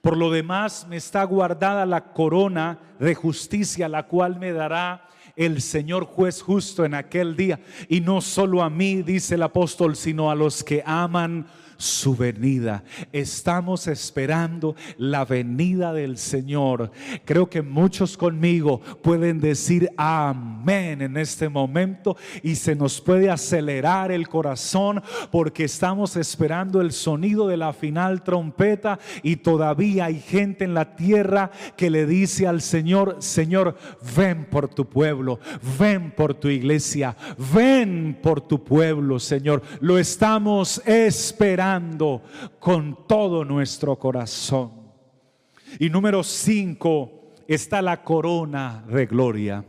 Por 0.00 0.16
lo 0.16 0.30
demás, 0.30 0.86
me 0.88 0.96
está 0.96 1.22
guardada 1.24 1.84
la 1.84 2.12
corona 2.12 2.78
de 2.98 3.14
justicia, 3.14 3.88
la 3.88 4.06
cual 4.06 4.38
me 4.38 4.52
dará 4.52 5.06
el 5.36 5.60
Señor 5.60 6.06
juez 6.06 6.40
justo 6.40 6.84
en 6.86 6.94
aquel 6.94 7.36
día. 7.36 7.60
Y 7.88 8.00
no 8.00 8.22
solo 8.22 8.62
a 8.62 8.70
mí, 8.70 9.02
dice 9.02 9.34
el 9.34 9.42
apóstol, 9.42 9.96
sino 9.96 10.30
a 10.30 10.34
los 10.34 10.64
que 10.64 10.82
aman 10.86 11.46
su 11.76 12.16
venida. 12.16 12.84
Estamos 13.12 13.86
esperando 13.86 14.76
la 14.96 15.24
venida 15.24 15.92
del 15.92 16.18
Señor. 16.18 16.90
Creo 17.24 17.48
que 17.48 17.62
muchos 17.62 18.16
conmigo 18.16 18.80
pueden 19.02 19.40
decir 19.40 19.90
amén 19.96 21.02
en 21.02 21.16
este 21.16 21.48
momento 21.48 22.16
y 22.42 22.54
se 22.56 22.74
nos 22.74 23.00
puede 23.00 23.30
acelerar 23.30 24.12
el 24.12 24.28
corazón 24.28 25.02
porque 25.30 25.64
estamos 25.64 26.16
esperando 26.16 26.80
el 26.80 26.92
sonido 26.92 27.48
de 27.48 27.56
la 27.56 27.72
final 27.72 28.22
trompeta 28.22 28.98
y 29.22 29.36
todavía 29.36 30.06
hay 30.06 30.20
gente 30.20 30.64
en 30.64 30.74
la 30.74 30.96
tierra 30.96 31.50
que 31.76 31.90
le 31.90 32.06
dice 32.06 32.46
al 32.46 32.60
Señor, 32.60 33.16
Señor, 33.20 33.76
ven 34.16 34.44
por 34.44 34.68
tu 34.68 34.88
pueblo, 34.88 35.40
ven 35.78 36.10
por 36.12 36.34
tu 36.34 36.48
iglesia, 36.48 37.16
ven 37.54 38.18
por 38.22 38.40
tu 38.40 38.62
pueblo, 38.62 39.18
Señor. 39.18 39.62
Lo 39.80 39.98
estamos 39.98 40.82
esperando 40.86 41.63
con 42.58 43.06
todo 43.06 43.44
nuestro 43.44 43.96
corazón. 43.98 44.72
Y 45.78 45.88
número 45.88 46.22
cinco 46.22 47.32
está 47.48 47.82
la 47.82 48.02
corona 48.02 48.84
de 48.88 49.06
gloria. 49.06 49.64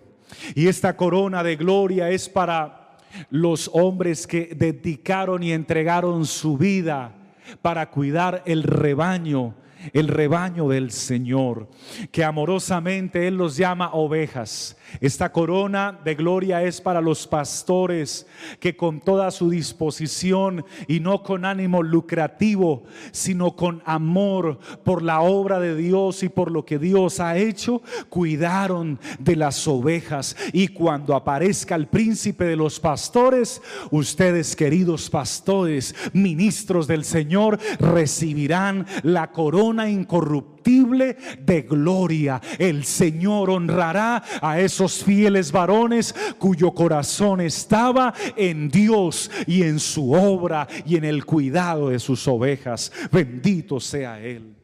Y 0.56 0.68
esta 0.68 0.96
corona 0.96 1.44
de 1.44 1.56
gloria 1.56 2.10
es 2.10 2.30
para 2.30 2.98
los 3.30 3.70
hombres 3.74 4.28
que 4.28 4.54
dedicaron 4.56 5.44
y 5.44 5.52
entregaron 5.52 6.26
su 6.26 6.58
vida 6.58 7.16
para 7.62 7.90
cuidar 7.90 8.44
el 8.46 8.64
rebaño 8.64 9.56
el 9.94 10.08
rebaño 10.08 10.70
del 10.70 10.92
Señor, 10.92 11.68
que 12.12 12.24
amorosamente 12.24 13.28
Él 13.28 13.36
los 13.36 13.58
llama 13.58 13.92
ovejas. 13.94 14.78
Esta 15.02 15.32
corona 15.32 16.00
de 16.04 16.16
gloria 16.16 16.64
es 16.64 16.80
para 16.80 17.02
los 17.02 17.28
pastores 17.28 18.28
que 18.60 18.76
con 18.76 19.02
toda 19.02 19.32
su 19.32 19.50
disposición 19.50 20.64
y 20.88 21.00
no 21.00 21.24
con 21.24 21.44
ánimo 21.44 21.84
lucrativo, 21.84 22.84
sino 23.12 23.56
con 23.56 23.82
amor 23.86 24.60
por 24.84 25.02
la 25.02 25.22
obra 25.22 25.60
de 25.60 25.76
Dios 25.76 26.24
y 26.24 26.30
por 26.30 26.52
lo 26.52 26.66
que 26.66 26.80
Dios 26.80 27.20
ha 27.20 27.38
hecho, 27.38 27.82
cuidaron 28.10 29.00
de 29.20 29.36
las 29.36 29.68
ovejas. 29.68 30.36
Y 30.54 30.70
cuando 30.70 31.16
aparezca 31.16 31.76
el 31.76 31.88
príncipe 31.88 32.46
de 32.46 32.56
los 32.56 32.80
pastores, 32.80 33.62
ustedes 33.92 34.56
queridos 34.56 35.10
pastores, 35.10 35.96
ministros 36.14 36.88
del 36.88 37.04
Señor, 37.04 37.60
recibirán 37.80 38.86
la 39.04 39.32
corona 39.32 39.75
incorruptible 39.84 41.18
de 41.40 41.62
gloria. 41.64 42.42
El 42.58 42.86
Señor 42.86 43.50
honrará 43.50 44.24
a 44.42 44.60
esos 44.60 45.04
fieles 45.04 45.52
varones 45.52 46.16
cuyo 46.40 46.72
corazón 46.72 47.42
estaba 47.42 48.14
en 48.36 48.70
Dios 48.70 49.30
y 49.46 49.64
en 49.64 49.80
su 49.80 50.14
obra 50.14 50.68
y 50.86 50.96
en 50.96 51.04
el 51.04 51.26
cuidado 51.26 51.90
de 51.90 52.00
sus 52.00 52.28
ovejas. 52.28 52.92
Bendito 53.12 53.80
sea 53.80 54.20
Él. 54.22 54.56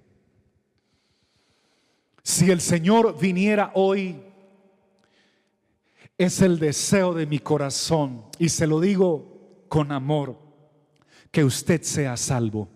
Si 2.23 2.51
el 2.51 2.61
Señor 2.61 3.17
viniera 3.19 3.71
hoy, 3.73 4.21
es 6.17 6.41
el 6.41 6.59
deseo 6.59 7.13
de 7.13 7.25
mi 7.25 7.39
corazón 7.39 8.25
y 8.37 8.49
se 8.49 8.67
lo 8.67 8.79
digo 8.79 9.65
con 9.67 9.91
amor, 9.91 10.37
que 11.31 11.43
usted 11.43 11.81
sea 11.81 12.17
salvo. 12.17 12.69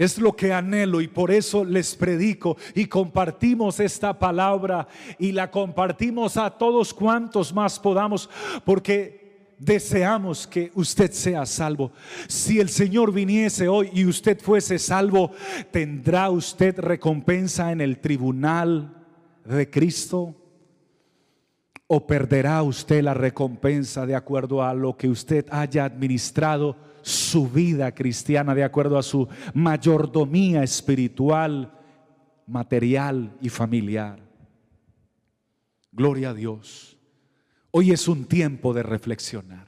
Es 0.00 0.16
lo 0.16 0.34
que 0.34 0.50
anhelo 0.50 1.02
y 1.02 1.08
por 1.08 1.30
eso 1.30 1.62
les 1.62 1.94
predico 1.94 2.56
y 2.74 2.86
compartimos 2.86 3.78
esta 3.80 4.18
palabra 4.18 4.88
y 5.18 5.30
la 5.30 5.50
compartimos 5.50 6.38
a 6.38 6.48
todos 6.48 6.94
cuantos 6.94 7.52
más 7.52 7.78
podamos 7.78 8.30
porque 8.64 9.52
deseamos 9.58 10.46
que 10.46 10.70
usted 10.74 11.10
sea 11.10 11.44
salvo. 11.44 11.92
Si 12.28 12.58
el 12.60 12.70
Señor 12.70 13.12
viniese 13.12 13.68
hoy 13.68 13.90
y 13.92 14.06
usted 14.06 14.40
fuese 14.40 14.78
salvo, 14.78 15.32
¿tendrá 15.70 16.30
usted 16.30 16.78
recompensa 16.78 17.70
en 17.70 17.82
el 17.82 17.98
tribunal 17.98 19.04
de 19.44 19.68
Cristo? 19.68 20.34
¿O 21.88 22.06
perderá 22.06 22.62
usted 22.62 23.02
la 23.02 23.12
recompensa 23.12 24.06
de 24.06 24.14
acuerdo 24.14 24.62
a 24.62 24.72
lo 24.72 24.96
que 24.96 25.10
usted 25.10 25.44
haya 25.50 25.84
administrado? 25.84 26.89
Su 27.02 27.48
vida 27.48 27.92
cristiana 27.94 28.54
de 28.54 28.64
acuerdo 28.64 28.98
a 28.98 29.02
su 29.02 29.28
mayordomía 29.54 30.62
espiritual, 30.62 31.72
material 32.46 33.36
y 33.40 33.48
familiar. 33.48 34.18
Gloria 35.92 36.30
a 36.30 36.34
Dios. 36.34 36.96
Hoy 37.70 37.92
es 37.92 38.08
un 38.08 38.24
tiempo 38.24 38.74
de 38.74 38.82
reflexionar. 38.82 39.66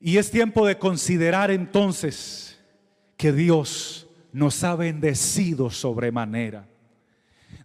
Y 0.00 0.16
es 0.18 0.30
tiempo 0.30 0.66
de 0.66 0.78
considerar 0.78 1.50
entonces 1.50 2.58
que 3.16 3.32
Dios 3.32 4.08
nos 4.32 4.62
ha 4.64 4.76
bendecido 4.76 5.70
sobremanera. 5.70 6.68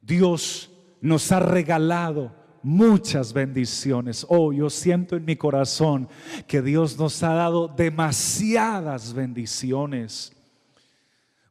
Dios 0.02 0.72
nos 1.02 1.32
ha 1.32 1.40
regalado 1.40 2.36
muchas 2.64 3.34
bendiciones. 3.34 4.26
Oh, 4.30 4.52
yo 4.54 4.70
siento 4.70 5.16
en 5.16 5.26
mi 5.26 5.36
corazón 5.36 6.08
que 6.48 6.62
Dios 6.62 6.98
nos 6.98 7.22
ha 7.22 7.34
dado 7.34 7.68
demasiadas 7.68 9.14
bendiciones. 9.14 10.34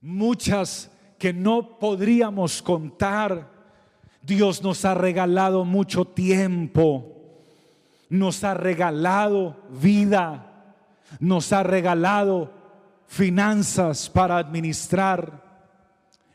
Muchas 0.01 0.90
que 1.18 1.33
no 1.33 1.79
podríamos 1.79 2.62
contar. 2.62 3.53
Dios 4.22 4.62
nos 4.62 4.85
ha 4.85 4.94
regalado 4.94 5.64
mucho 5.64 6.05
tiempo. 6.05 7.14
Nos 8.09 8.42
ha 8.42 8.55
regalado 8.55 9.57
vida. 9.70 10.75
Nos 11.20 11.53
ha 11.53 11.62
regalado 11.62 12.51
finanzas 13.07 14.09
para 14.09 14.38
administrar. 14.38 15.42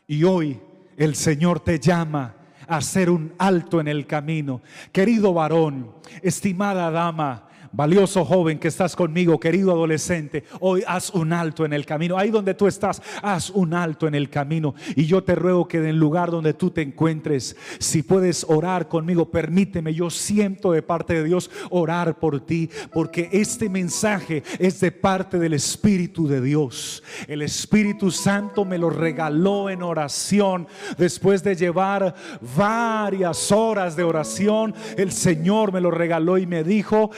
Y 0.06 0.22
hoy 0.22 0.60
el 0.96 1.16
Señor 1.16 1.60
te 1.60 1.78
llama 1.78 2.37
hacer 2.68 3.10
un 3.10 3.32
alto 3.38 3.80
en 3.80 3.88
el 3.88 4.06
camino. 4.06 4.60
Querido 4.92 5.32
varón, 5.32 5.94
estimada 6.22 6.90
dama, 6.90 7.47
valioso 7.72 8.24
joven 8.24 8.58
que 8.58 8.68
estás 8.68 8.96
conmigo, 8.96 9.38
querido 9.38 9.72
adolescente, 9.72 10.44
hoy 10.60 10.82
haz 10.86 11.10
un 11.10 11.32
alto 11.32 11.64
en 11.64 11.72
el 11.72 11.86
camino. 11.86 12.18
Ahí 12.18 12.30
donde 12.30 12.54
tú 12.54 12.66
estás, 12.66 13.02
haz 13.22 13.50
un 13.50 13.74
alto 13.74 14.06
en 14.06 14.14
el 14.14 14.30
camino. 14.30 14.74
Y 14.96 15.06
yo 15.06 15.22
te 15.22 15.34
ruego 15.34 15.68
que 15.68 15.78
en 15.78 15.86
el 15.86 15.96
lugar 15.96 16.30
donde 16.30 16.54
tú 16.54 16.70
te 16.70 16.82
encuentres, 16.82 17.56
si 17.78 18.02
puedes 18.02 18.44
orar 18.48 18.88
conmigo, 18.88 19.30
permíteme, 19.30 19.94
yo 19.94 20.10
siento 20.10 20.72
de 20.72 20.82
parte 20.82 21.14
de 21.14 21.24
Dios 21.24 21.50
orar 21.70 22.18
por 22.18 22.40
ti, 22.40 22.70
porque 22.92 23.28
este 23.32 23.68
mensaje 23.68 24.42
es 24.58 24.80
de 24.80 24.92
parte 24.92 25.38
del 25.38 25.54
Espíritu 25.54 26.26
de 26.26 26.40
Dios. 26.40 27.02
El 27.26 27.42
Espíritu 27.42 28.10
Santo 28.10 28.64
me 28.64 28.78
lo 28.78 28.90
regaló 28.90 29.70
en 29.70 29.82
oración 29.82 30.66
después 30.96 31.42
de 31.42 31.56
llevar 31.56 32.14
varias 32.56 33.52
horas 33.52 33.96
de 33.96 34.04
oración. 34.04 34.74
El 34.96 35.12
Señor 35.12 35.72
me 35.72 35.80
lo 35.80 35.90
regaló 35.90 36.38
y 36.38 36.46
me 36.46 36.64
dijo, 36.64 37.10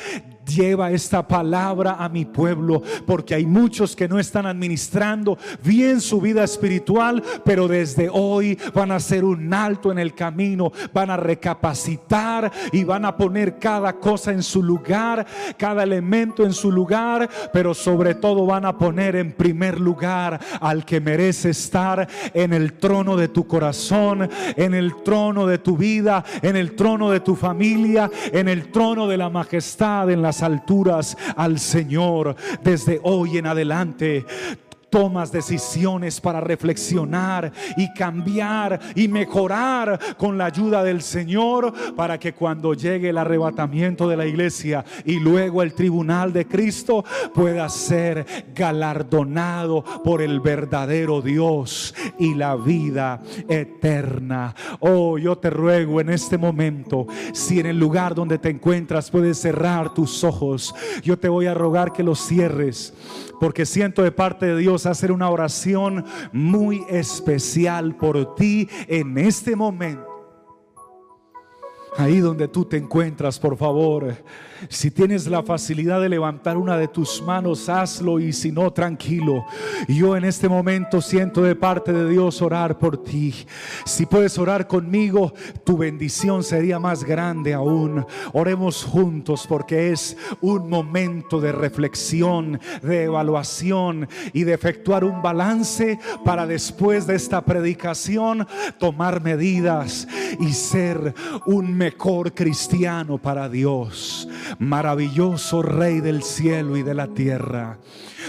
lleva 0.55 0.91
esta 0.91 1.27
palabra 1.27 1.97
a 1.99 2.09
mi 2.09 2.25
pueblo, 2.25 2.83
porque 3.07 3.35
hay 3.35 3.47
muchos 3.47 3.97
que 3.97 4.09
no 4.09 4.19
están 4.19 4.47
administrando 4.47 5.39
bien 5.63 6.01
su 6.01 6.21
vida 6.21 6.45
espiritual, 6.45 7.23
pero 7.45 7.69
desde 7.69 8.09
hoy 8.13 8.59
van 8.75 8.93
a 8.93 8.97
hacer 8.97 9.25
un 9.25 9.53
alto 9.53 9.93
en 9.93 9.99
el 9.99 10.15
camino, 10.15 10.73
van 10.93 11.11
a 11.11 11.17
recapacitar 11.17 12.51
y 12.73 12.85
van 12.85 13.05
a 13.05 13.17
poner 13.17 13.59
cada 13.59 13.95
cosa 13.95 14.33
en 14.33 14.43
su 14.43 14.63
lugar, 14.63 15.27
cada 15.57 15.83
elemento 15.83 16.45
en 16.45 16.53
su 16.53 16.71
lugar, 16.71 17.29
pero 17.53 17.75
sobre 17.75 18.15
todo 18.15 18.47
van 18.47 18.65
a 18.65 18.77
poner 18.77 19.17
en 19.17 19.33
primer 19.33 19.81
lugar 19.81 20.41
al 20.61 20.85
que 20.85 21.01
merece 21.01 21.51
estar 21.51 22.09
en 22.35 22.53
el 22.53 22.75
trono 22.75 23.17
de 23.17 23.29
tu 23.29 23.47
corazón, 23.47 24.29
en 24.57 24.75
el 24.75 25.03
trono 25.03 25.47
de 25.47 25.59
tu 25.59 25.77
vida, 25.77 26.25
en 26.43 26.57
el 26.57 26.75
trono 26.75 27.11
de 27.11 27.21
tu 27.21 27.37
familia, 27.37 28.11
en 28.33 28.49
el 28.49 28.71
trono 28.71 29.07
de 29.07 29.17
la 29.17 29.31
majestad, 29.31 30.11
en 30.11 30.23
las 30.23 30.40
alturas 30.43 31.17
al 31.37 31.59
Señor 31.59 32.37
desde 32.63 33.01
hoy 33.03 33.39
en 33.39 33.47
adelante 33.47 34.25
tomas 34.91 35.33
decisiones 35.33 36.21
para 36.21 36.41
reflexionar 36.41 37.53
y 37.77 37.93
cambiar 37.95 38.81
y 38.95 39.09
mejorar 39.09 39.99
con 40.19 40.37
la 40.37 40.47
ayuda 40.47 40.83
del 40.83 41.01
Señor 41.01 41.73
para 41.95 42.19
que 42.19 42.35
cuando 42.35 42.75
llegue 42.75 43.11
el 43.11 43.19
arrebatamiento 43.19 44.09
de 44.09 44.17
la 44.17 44.27
iglesia 44.27 44.85
y 45.05 45.19
luego 45.21 45.63
el 45.63 45.75
tribunal 45.75 46.33
de 46.33 46.47
Cristo 46.47 47.05
pueda 47.33 47.69
ser 47.69 48.27
galardonado 48.55 49.85
por 50.05 50.23
el 50.23 50.41
verdadero 50.41 51.23
Dios 51.23 51.95
y 52.19 52.35
la 52.35 52.57
vida 52.57 53.21
eterna. 53.49 54.55
Oh, 54.81 55.19
yo 55.19 55.39
te 55.39 55.51
ruego 55.51 56.01
en 56.01 56.11
este 56.11 56.37
momento, 56.37 57.07
si 57.33 57.61
en 57.61 57.67
el 57.67 57.79
lugar 57.79 58.15
donde 58.15 58.39
te 58.39 58.51
encuentras 58.51 59.11
puedes 59.11 59.39
cerrar 59.39 59.95
tus 59.95 60.25
ojos, 60.25 60.75
yo 61.03 61.19
te 61.19 61.29
voy 61.29 61.47
a 61.47 61.55
rogar 61.55 61.93
que 61.93 62.03
los 62.03 62.21
cierres 62.21 62.93
porque 63.41 63.65
siento 63.65 64.03
de 64.03 64.13
parte 64.13 64.45
de 64.45 64.57
Dios 64.59 64.80
hacer 64.87 65.13
una 65.13 65.31
oración 65.31 66.05
muy 66.33 66.85
especial 66.89 67.97
por 67.97 68.35
ti 68.35 68.69
en 68.87 69.19
este 69.19 69.57
momento. 69.57 70.07
Ahí 71.97 72.21
donde 72.21 72.49
tú 72.49 72.65
te 72.65 72.77
encuentras, 72.77 73.39
por 73.39 73.57
favor, 73.57 74.17
si 74.69 74.91
tienes 74.91 75.27
la 75.27 75.43
facilidad 75.43 76.01
de 76.01 76.09
levantar 76.09 76.57
una 76.57 76.77
de 76.77 76.89
tus 76.89 77.23
manos, 77.23 77.69
hazlo 77.69 78.21
y 78.21 78.33
si 78.33 78.53
no, 78.53 78.73
tranquilo. 78.73 79.45
Yo 79.89 80.17
en 80.17 80.25
este 80.25 80.49
momento 80.49 81.01
siento 81.01 81.43
de 81.43 81.57
parte 81.57 81.93
de 81.93 82.09
Dios 82.09 82.43
orar 82.43 82.79
por 82.79 83.03
ti. 83.03 83.35
Si 83.85 84.07
puedes 84.07 84.39
orar 84.39 84.67
conmigo, 84.67 85.33
tu 85.65 85.77
bendición 85.77 86.43
sería 86.43 86.79
más 86.79 87.05
grande 87.05 87.55
aún. 87.55 88.05
Oremos 88.33 88.85
juntos 88.85 89.47
porque 89.49 89.93
es 89.93 90.17
un 90.41 90.69
momento 90.69 91.41
de 91.41 91.53
reflexión, 91.53 92.61
de 92.83 93.05
evaluación 93.05 94.09
y 94.33 94.45
de 94.45 94.55
efectuar 94.55 95.05
un 95.05 95.23
balance 95.23 95.99
para 96.25 96.47
después 96.47 97.07
de 97.07 97.17
esta 97.17 97.45
predicación 97.45 98.47
tomar 98.79 99.23
medidas 99.23 100.07
y 100.39 100.53
ser 100.53 101.15
un 101.47 101.75
mejor 101.77 102.35
cristiano 102.35 103.19
para 103.19 103.49
Dios 103.49 104.29
maravilloso 104.59 105.63
Rey 105.63 106.01
del 106.01 106.23
cielo 106.23 106.77
y 106.77 106.83
de 106.83 106.95
la 106.95 107.09
tierra. 107.09 107.79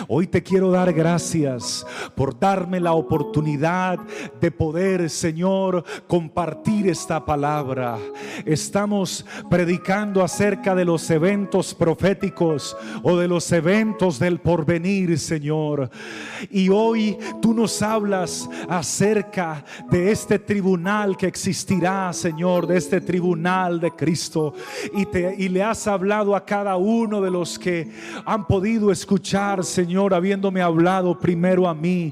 Hoy 0.08 0.28
te 0.28 0.42
quiero 0.42 0.72
dar 0.72 0.94
gracias 0.94 1.86
por 2.16 2.38
darme 2.40 2.80
la 2.80 2.94
oportunidad 2.94 4.00
de 4.40 4.52
poder, 4.52 5.10
Señor, 5.10 5.84
compartir 6.08 6.90
esta 6.90 7.24
palabra. 7.24 7.98
Estamos 8.46 9.26
predicando 9.50 10.24
acerca 10.24 10.74
de 10.76 10.86
los 10.86 11.10
eventos 11.10 11.74
proféticos 11.76 12.76
o 13.04 13.18
de 13.18 13.28
los 13.28 13.52
eventos 13.52 14.18
del 14.18 14.40
porvenir, 14.40 15.20
Señor. 15.20 15.90
Y 16.50 16.70
hoy 16.70 17.18
tú 17.42 17.54
nos 17.54 17.82
hablas 17.82 18.50
acerca 18.68 19.64
de 19.90 20.12
este 20.12 20.40
tribunal 20.40 21.16
que 21.18 21.28
existirá, 21.28 22.12
Señor, 22.14 22.66
de 22.66 22.78
este 22.78 23.02
tribunal 23.02 23.80
de 23.80 23.92
Cristo. 23.92 24.54
Y, 24.96 25.06
te, 25.06 25.36
y 25.38 25.50
le 25.50 25.64
has 25.64 25.88
hablado 25.88 26.36
a 26.36 26.46
cada 26.46 26.76
uno 26.78 27.22
de 27.22 27.32
los 27.32 27.60
que 27.60 27.92
han 28.26 28.48
podido 28.48 28.92
escuchar, 28.92 29.64
Señor, 29.64 29.91
habiéndome 30.00 30.62
hablado 30.62 31.20
primero 31.20 31.68
a 31.68 31.74
mí 31.74 32.12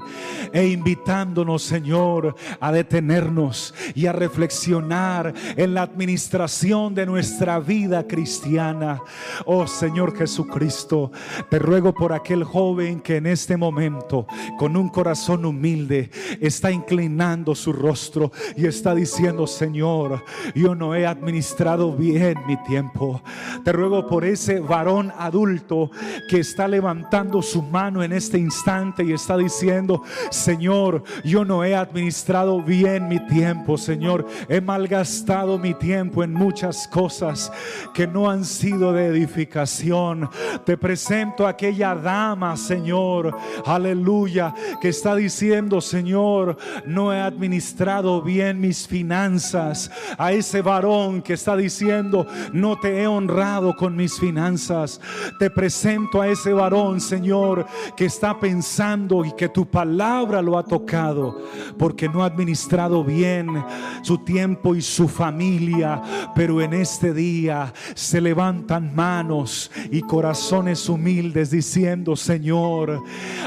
e 0.52 0.66
invitándonos, 0.66 1.62
Señor, 1.62 2.34
a 2.60 2.72
detenernos 2.72 3.74
y 3.94 4.06
a 4.06 4.12
reflexionar 4.12 5.32
en 5.56 5.74
la 5.74 5.82
administración 5.82 6.94
de 6.94 7.06
nuestra 7.06 7.58
vida 7.58 8.06
cristiana. 8.06 9.00
Oh 9.46 9.66
Señor 9.66 10.16
Jesucristo, 10.16 11.10
te 11.48 11.58
ruego 11.58 11.94
por 11.94 12.12
aquel 12.12 12.44
joven 12.44 13.00
que 13.00 13.16
en 13.16 13.26
este 13.26 13.56
momento, 13.56 14.26
con 14.58 14.76
un 14.76 14.88
corazón 14.88 15.44
humilde, 15.44 16.10
está 16.40 16.70
inclinando 16.70 17.54
su 17.54 17.72
rostro 17.72 18.32
y 18.56 18.66
está 18.66 18.94
diciendo, 18.94 19.46
Señor, 19.46 20.24
yo 20.54 20.74
no 20.74 20.94
he 20.94 21.06
administrado 21.06 21.92
bien 21.92 22.34
mi 22.46 22.56
tiempo. 22.64 23.22
Te 23.64 23.72
ruego 23.72 24.06
por 24.06 24.24
ese 24.24 24.60
varón 24.60 25.12
adulto 25.18 25.90
que 26.28 26.40
está 26.40 26.68
levantando 26.68 27.42
su 27.42 27.62
mano 27.70 28.02
en 28.02 28.12
este 28.12 28.38
instante 28.38 29.04
y 29.04 29.12
está 29.12 29.36
diciendo, 29.36 30.02
Señor, 30.30 31.02
yo 31.24 31.44
no 31.44 31.64
he 31.64 31.74
administrado 31.74 32.62
bien 32.62 33.08
mi 33.08 33.24
tiempo, 33.26 33.78
Señor. 33.78 34.26
He 34.48 34.60
malgastado 34.60 35.58
mi 35.58 35.74
tiempo 35.74 36.22
en 36.22 36.32
muchas 36.32 36.88
cosas 36.88 37.52
que 37.94 38.06
no 38.06 38.30
han 38.30 38.44
sido 38.44 38.92
de 38.92 39.06
edificación. 39.06 40.28
Te 40.64 40.76
presento 40.76 41.46
a 41.46 41.50
aquella 41.50 41.94
dama, 41.94 42.56
Señor, 42.56 43.36
aleluya, 43.64 44.54
que 44.80 44.88
está 44.88 45.14
diciendo, 45.14 45.80
Señor, 45.80 46.56
no 46.86 47.12
he 47.12 47.20
administrado 47.20 48.22
bien 48.22 48.60
mis 48.60 48.86
finanzas. 48.86 49.90
A 50.18 50.32
ese 50.32 50.62
varón 50.62 51.22
que 51.22 51.34
está 51.34 51.56
diciendo, 51.56 52.26
no 52.52 52.78
te 52.78 53.02
he 53.02 53.06
honrado 53.06 53.74
con 53.76 53.96
mis 53.96 54.18
finanzas. 54.18 55.00
Te 55.38 55.50
presento 55.50 56.20
a 56.20 56.28
ese 56.28 56.52
varón, 56.52 57.00
Señor, 57.00 57.49
que 57.96 58.06
está 58.06 58.38
pensando 58.38 59.24
y 59.24 59.32
que 59.32 59.48
tu 59.48 59.66
palabra 59.66 60.42
lo 60.42 60.58
ha 60.58 60.64
tocado 60.64 61.42
porque 61.78 62.08
no 62.08 62.22
ha 62.22 62.26
administrado 62.26 63.04
bien 63.04 63.64
su 64.02 64.18
tiempo 64.18 64.74
y 64.74 64.82
su 64.82 65.08
familia. 65.08 66.02
Pero 66.34 66.60
en 66.60 66.74
este 66.74 67.12
día 67.12 67.72
se 67.94 68.20
levantan 68.20 68.94
manos 68.94 69.70
y 69.90 70.02
corazones 70.02 70.88
humildes 70.88 71.50
diciendo, 71.50 72.16
Señor, 72.16 73.02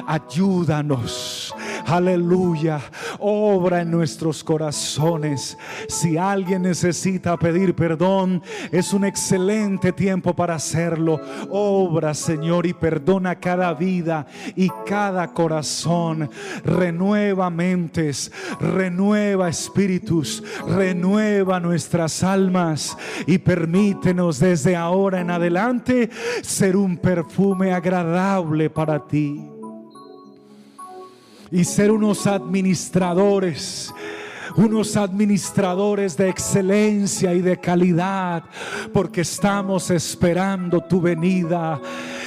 ayúdanos. 0.08 1.54
Aleluya. 1.86 2.80
Obra 3.20 3.82
en 3.82 3.92
nuestros 3.92 4.44
corazones. 4.44 5.58
Si 5.88 6.18
alguien 6.18 6.64
necesita 6.64 7.38
pedir 7.38 7.76
perdón, 7.76 8.42
es 8.72 8.94
un 8.94 9.06
excelente 9.06 9.92
tiempo 9.92 10.34
para 10.34 10.56
hacerlo. 10.56 11.20
Obra, 11.50 12.14
Señor, 12.14 12.66
y 12.66 12.74
perdona 12.74 13.40
cada 13.40 13.74
y 14.56 14.70
cada 14.86 15.28
corazón. 15.34 16.30
Renueva 16.64 17.50
mentes, 17.50 18.32
renueva 18.60 19.50
espíritus, 19.50 20.44
renueva 20.68 21.60
nuestras 21.60 22.24
almas 22.24 22.98
y 23.28 23.38
permítenos 23.38 24.40
desde 24.40 24.76
ahora 24.76 25.22
en 25.22 25.30
adelante 25.30 26.10
ser 26.42 26.76
un 26.76 26.98
perfume 26.98 27.74
agradable 27.74 28.70
para 28.70 29.08
ti 29.08 29.50
y 31.52 31.64
ser 31.64 31.92
unos 31.92 32.26
administradores 32.26 33.94
unos 34.56 34.96
administradores 34.98 36.16
de 36.18 36.30
excelencia 36.30 37.34
y 37.34 37.42
de 37.42 37.60
calidad, 37.60 38.44
porque 38.92 39.22
estamos 39.22 39.90
esperando 39.90 40.82
tu 40.82 41.02
venida. 41.02 41.80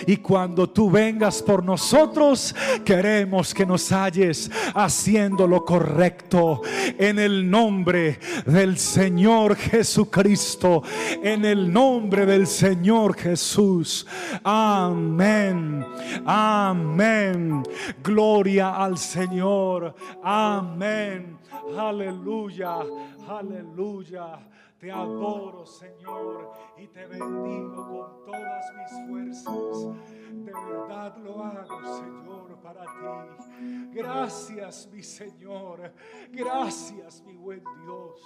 Y 0.07 0.19
cuando 0.19 0.69
tú 0.69 0.91
vengas 0.91 1.43
por 1.43 1.65
nosotros, 1.65 2.55
queremos 2.85 3.53
que 3.53 3.67
nos 3.67 3.91
halles 3.91 4.51
haciendo 4.75 5.47
lo 5.47 5.65
correcto 5.65 6.63
en 6.99 7.19
el 7.19 7.51
nombre 7.51 8.19
del 8.47 8.79
Señor 8.79 9.57
Jesucristo, 9.57 10.83
en 11.23 11.45
el 11.45 11.73
nombre 11.73 12.25
del 12.27 12.47
Señor 12.47 13.17
Jesús. 13.17 14.07
Amén. 14.45 15.85
Amén. 16.25 17.63
Gloria 18.03 18.77
al 18.77 18.99
Señor. 18.99 19.95
Amén. 20.23 21.39
Aleluya, 21.77 22.79
aleluya. 23.29 24.56
Te 24.79 24.93
adoro, 24.93 25.65
Señor, 25.65 26.53
y 26.77 26.87
te 26.89 27.07
bendigo 27.07 27.75
con 27.75 28.25
todas 28.27 28.65
mis 28.75 29.09
fuerzas. 29.09 29.97
De 30.33 30.53
verdad 30.53 31.17
lo 31.17 31.43
hago, 31.43 31.99
Señor, 31.99 32.61
para 32.61 32.85
ti. 32.85 33.89
Gracias, 33.93 34.87
mi 34.93 35.03
Señor. 35.03 35.95
Gracias, 36.31 37.23
mi 37.23 37.37
buen 37.37 37.63
Dios, 37.85 38.21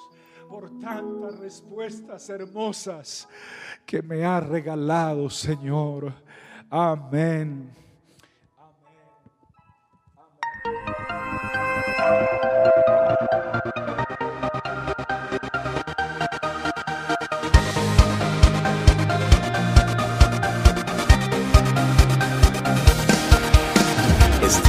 por 0.49 0.77
tantas 0.81 1.39
respuestas 1.39 2.29
hermosas 2.29 3.29
que 3.87 4.03
me 4.03 4.25
ha 4.25 4.41
regalado, 4.41 5.31
Señor. 5.31 6.13
Amén. 6.69 7.77
Es 12.01 12.39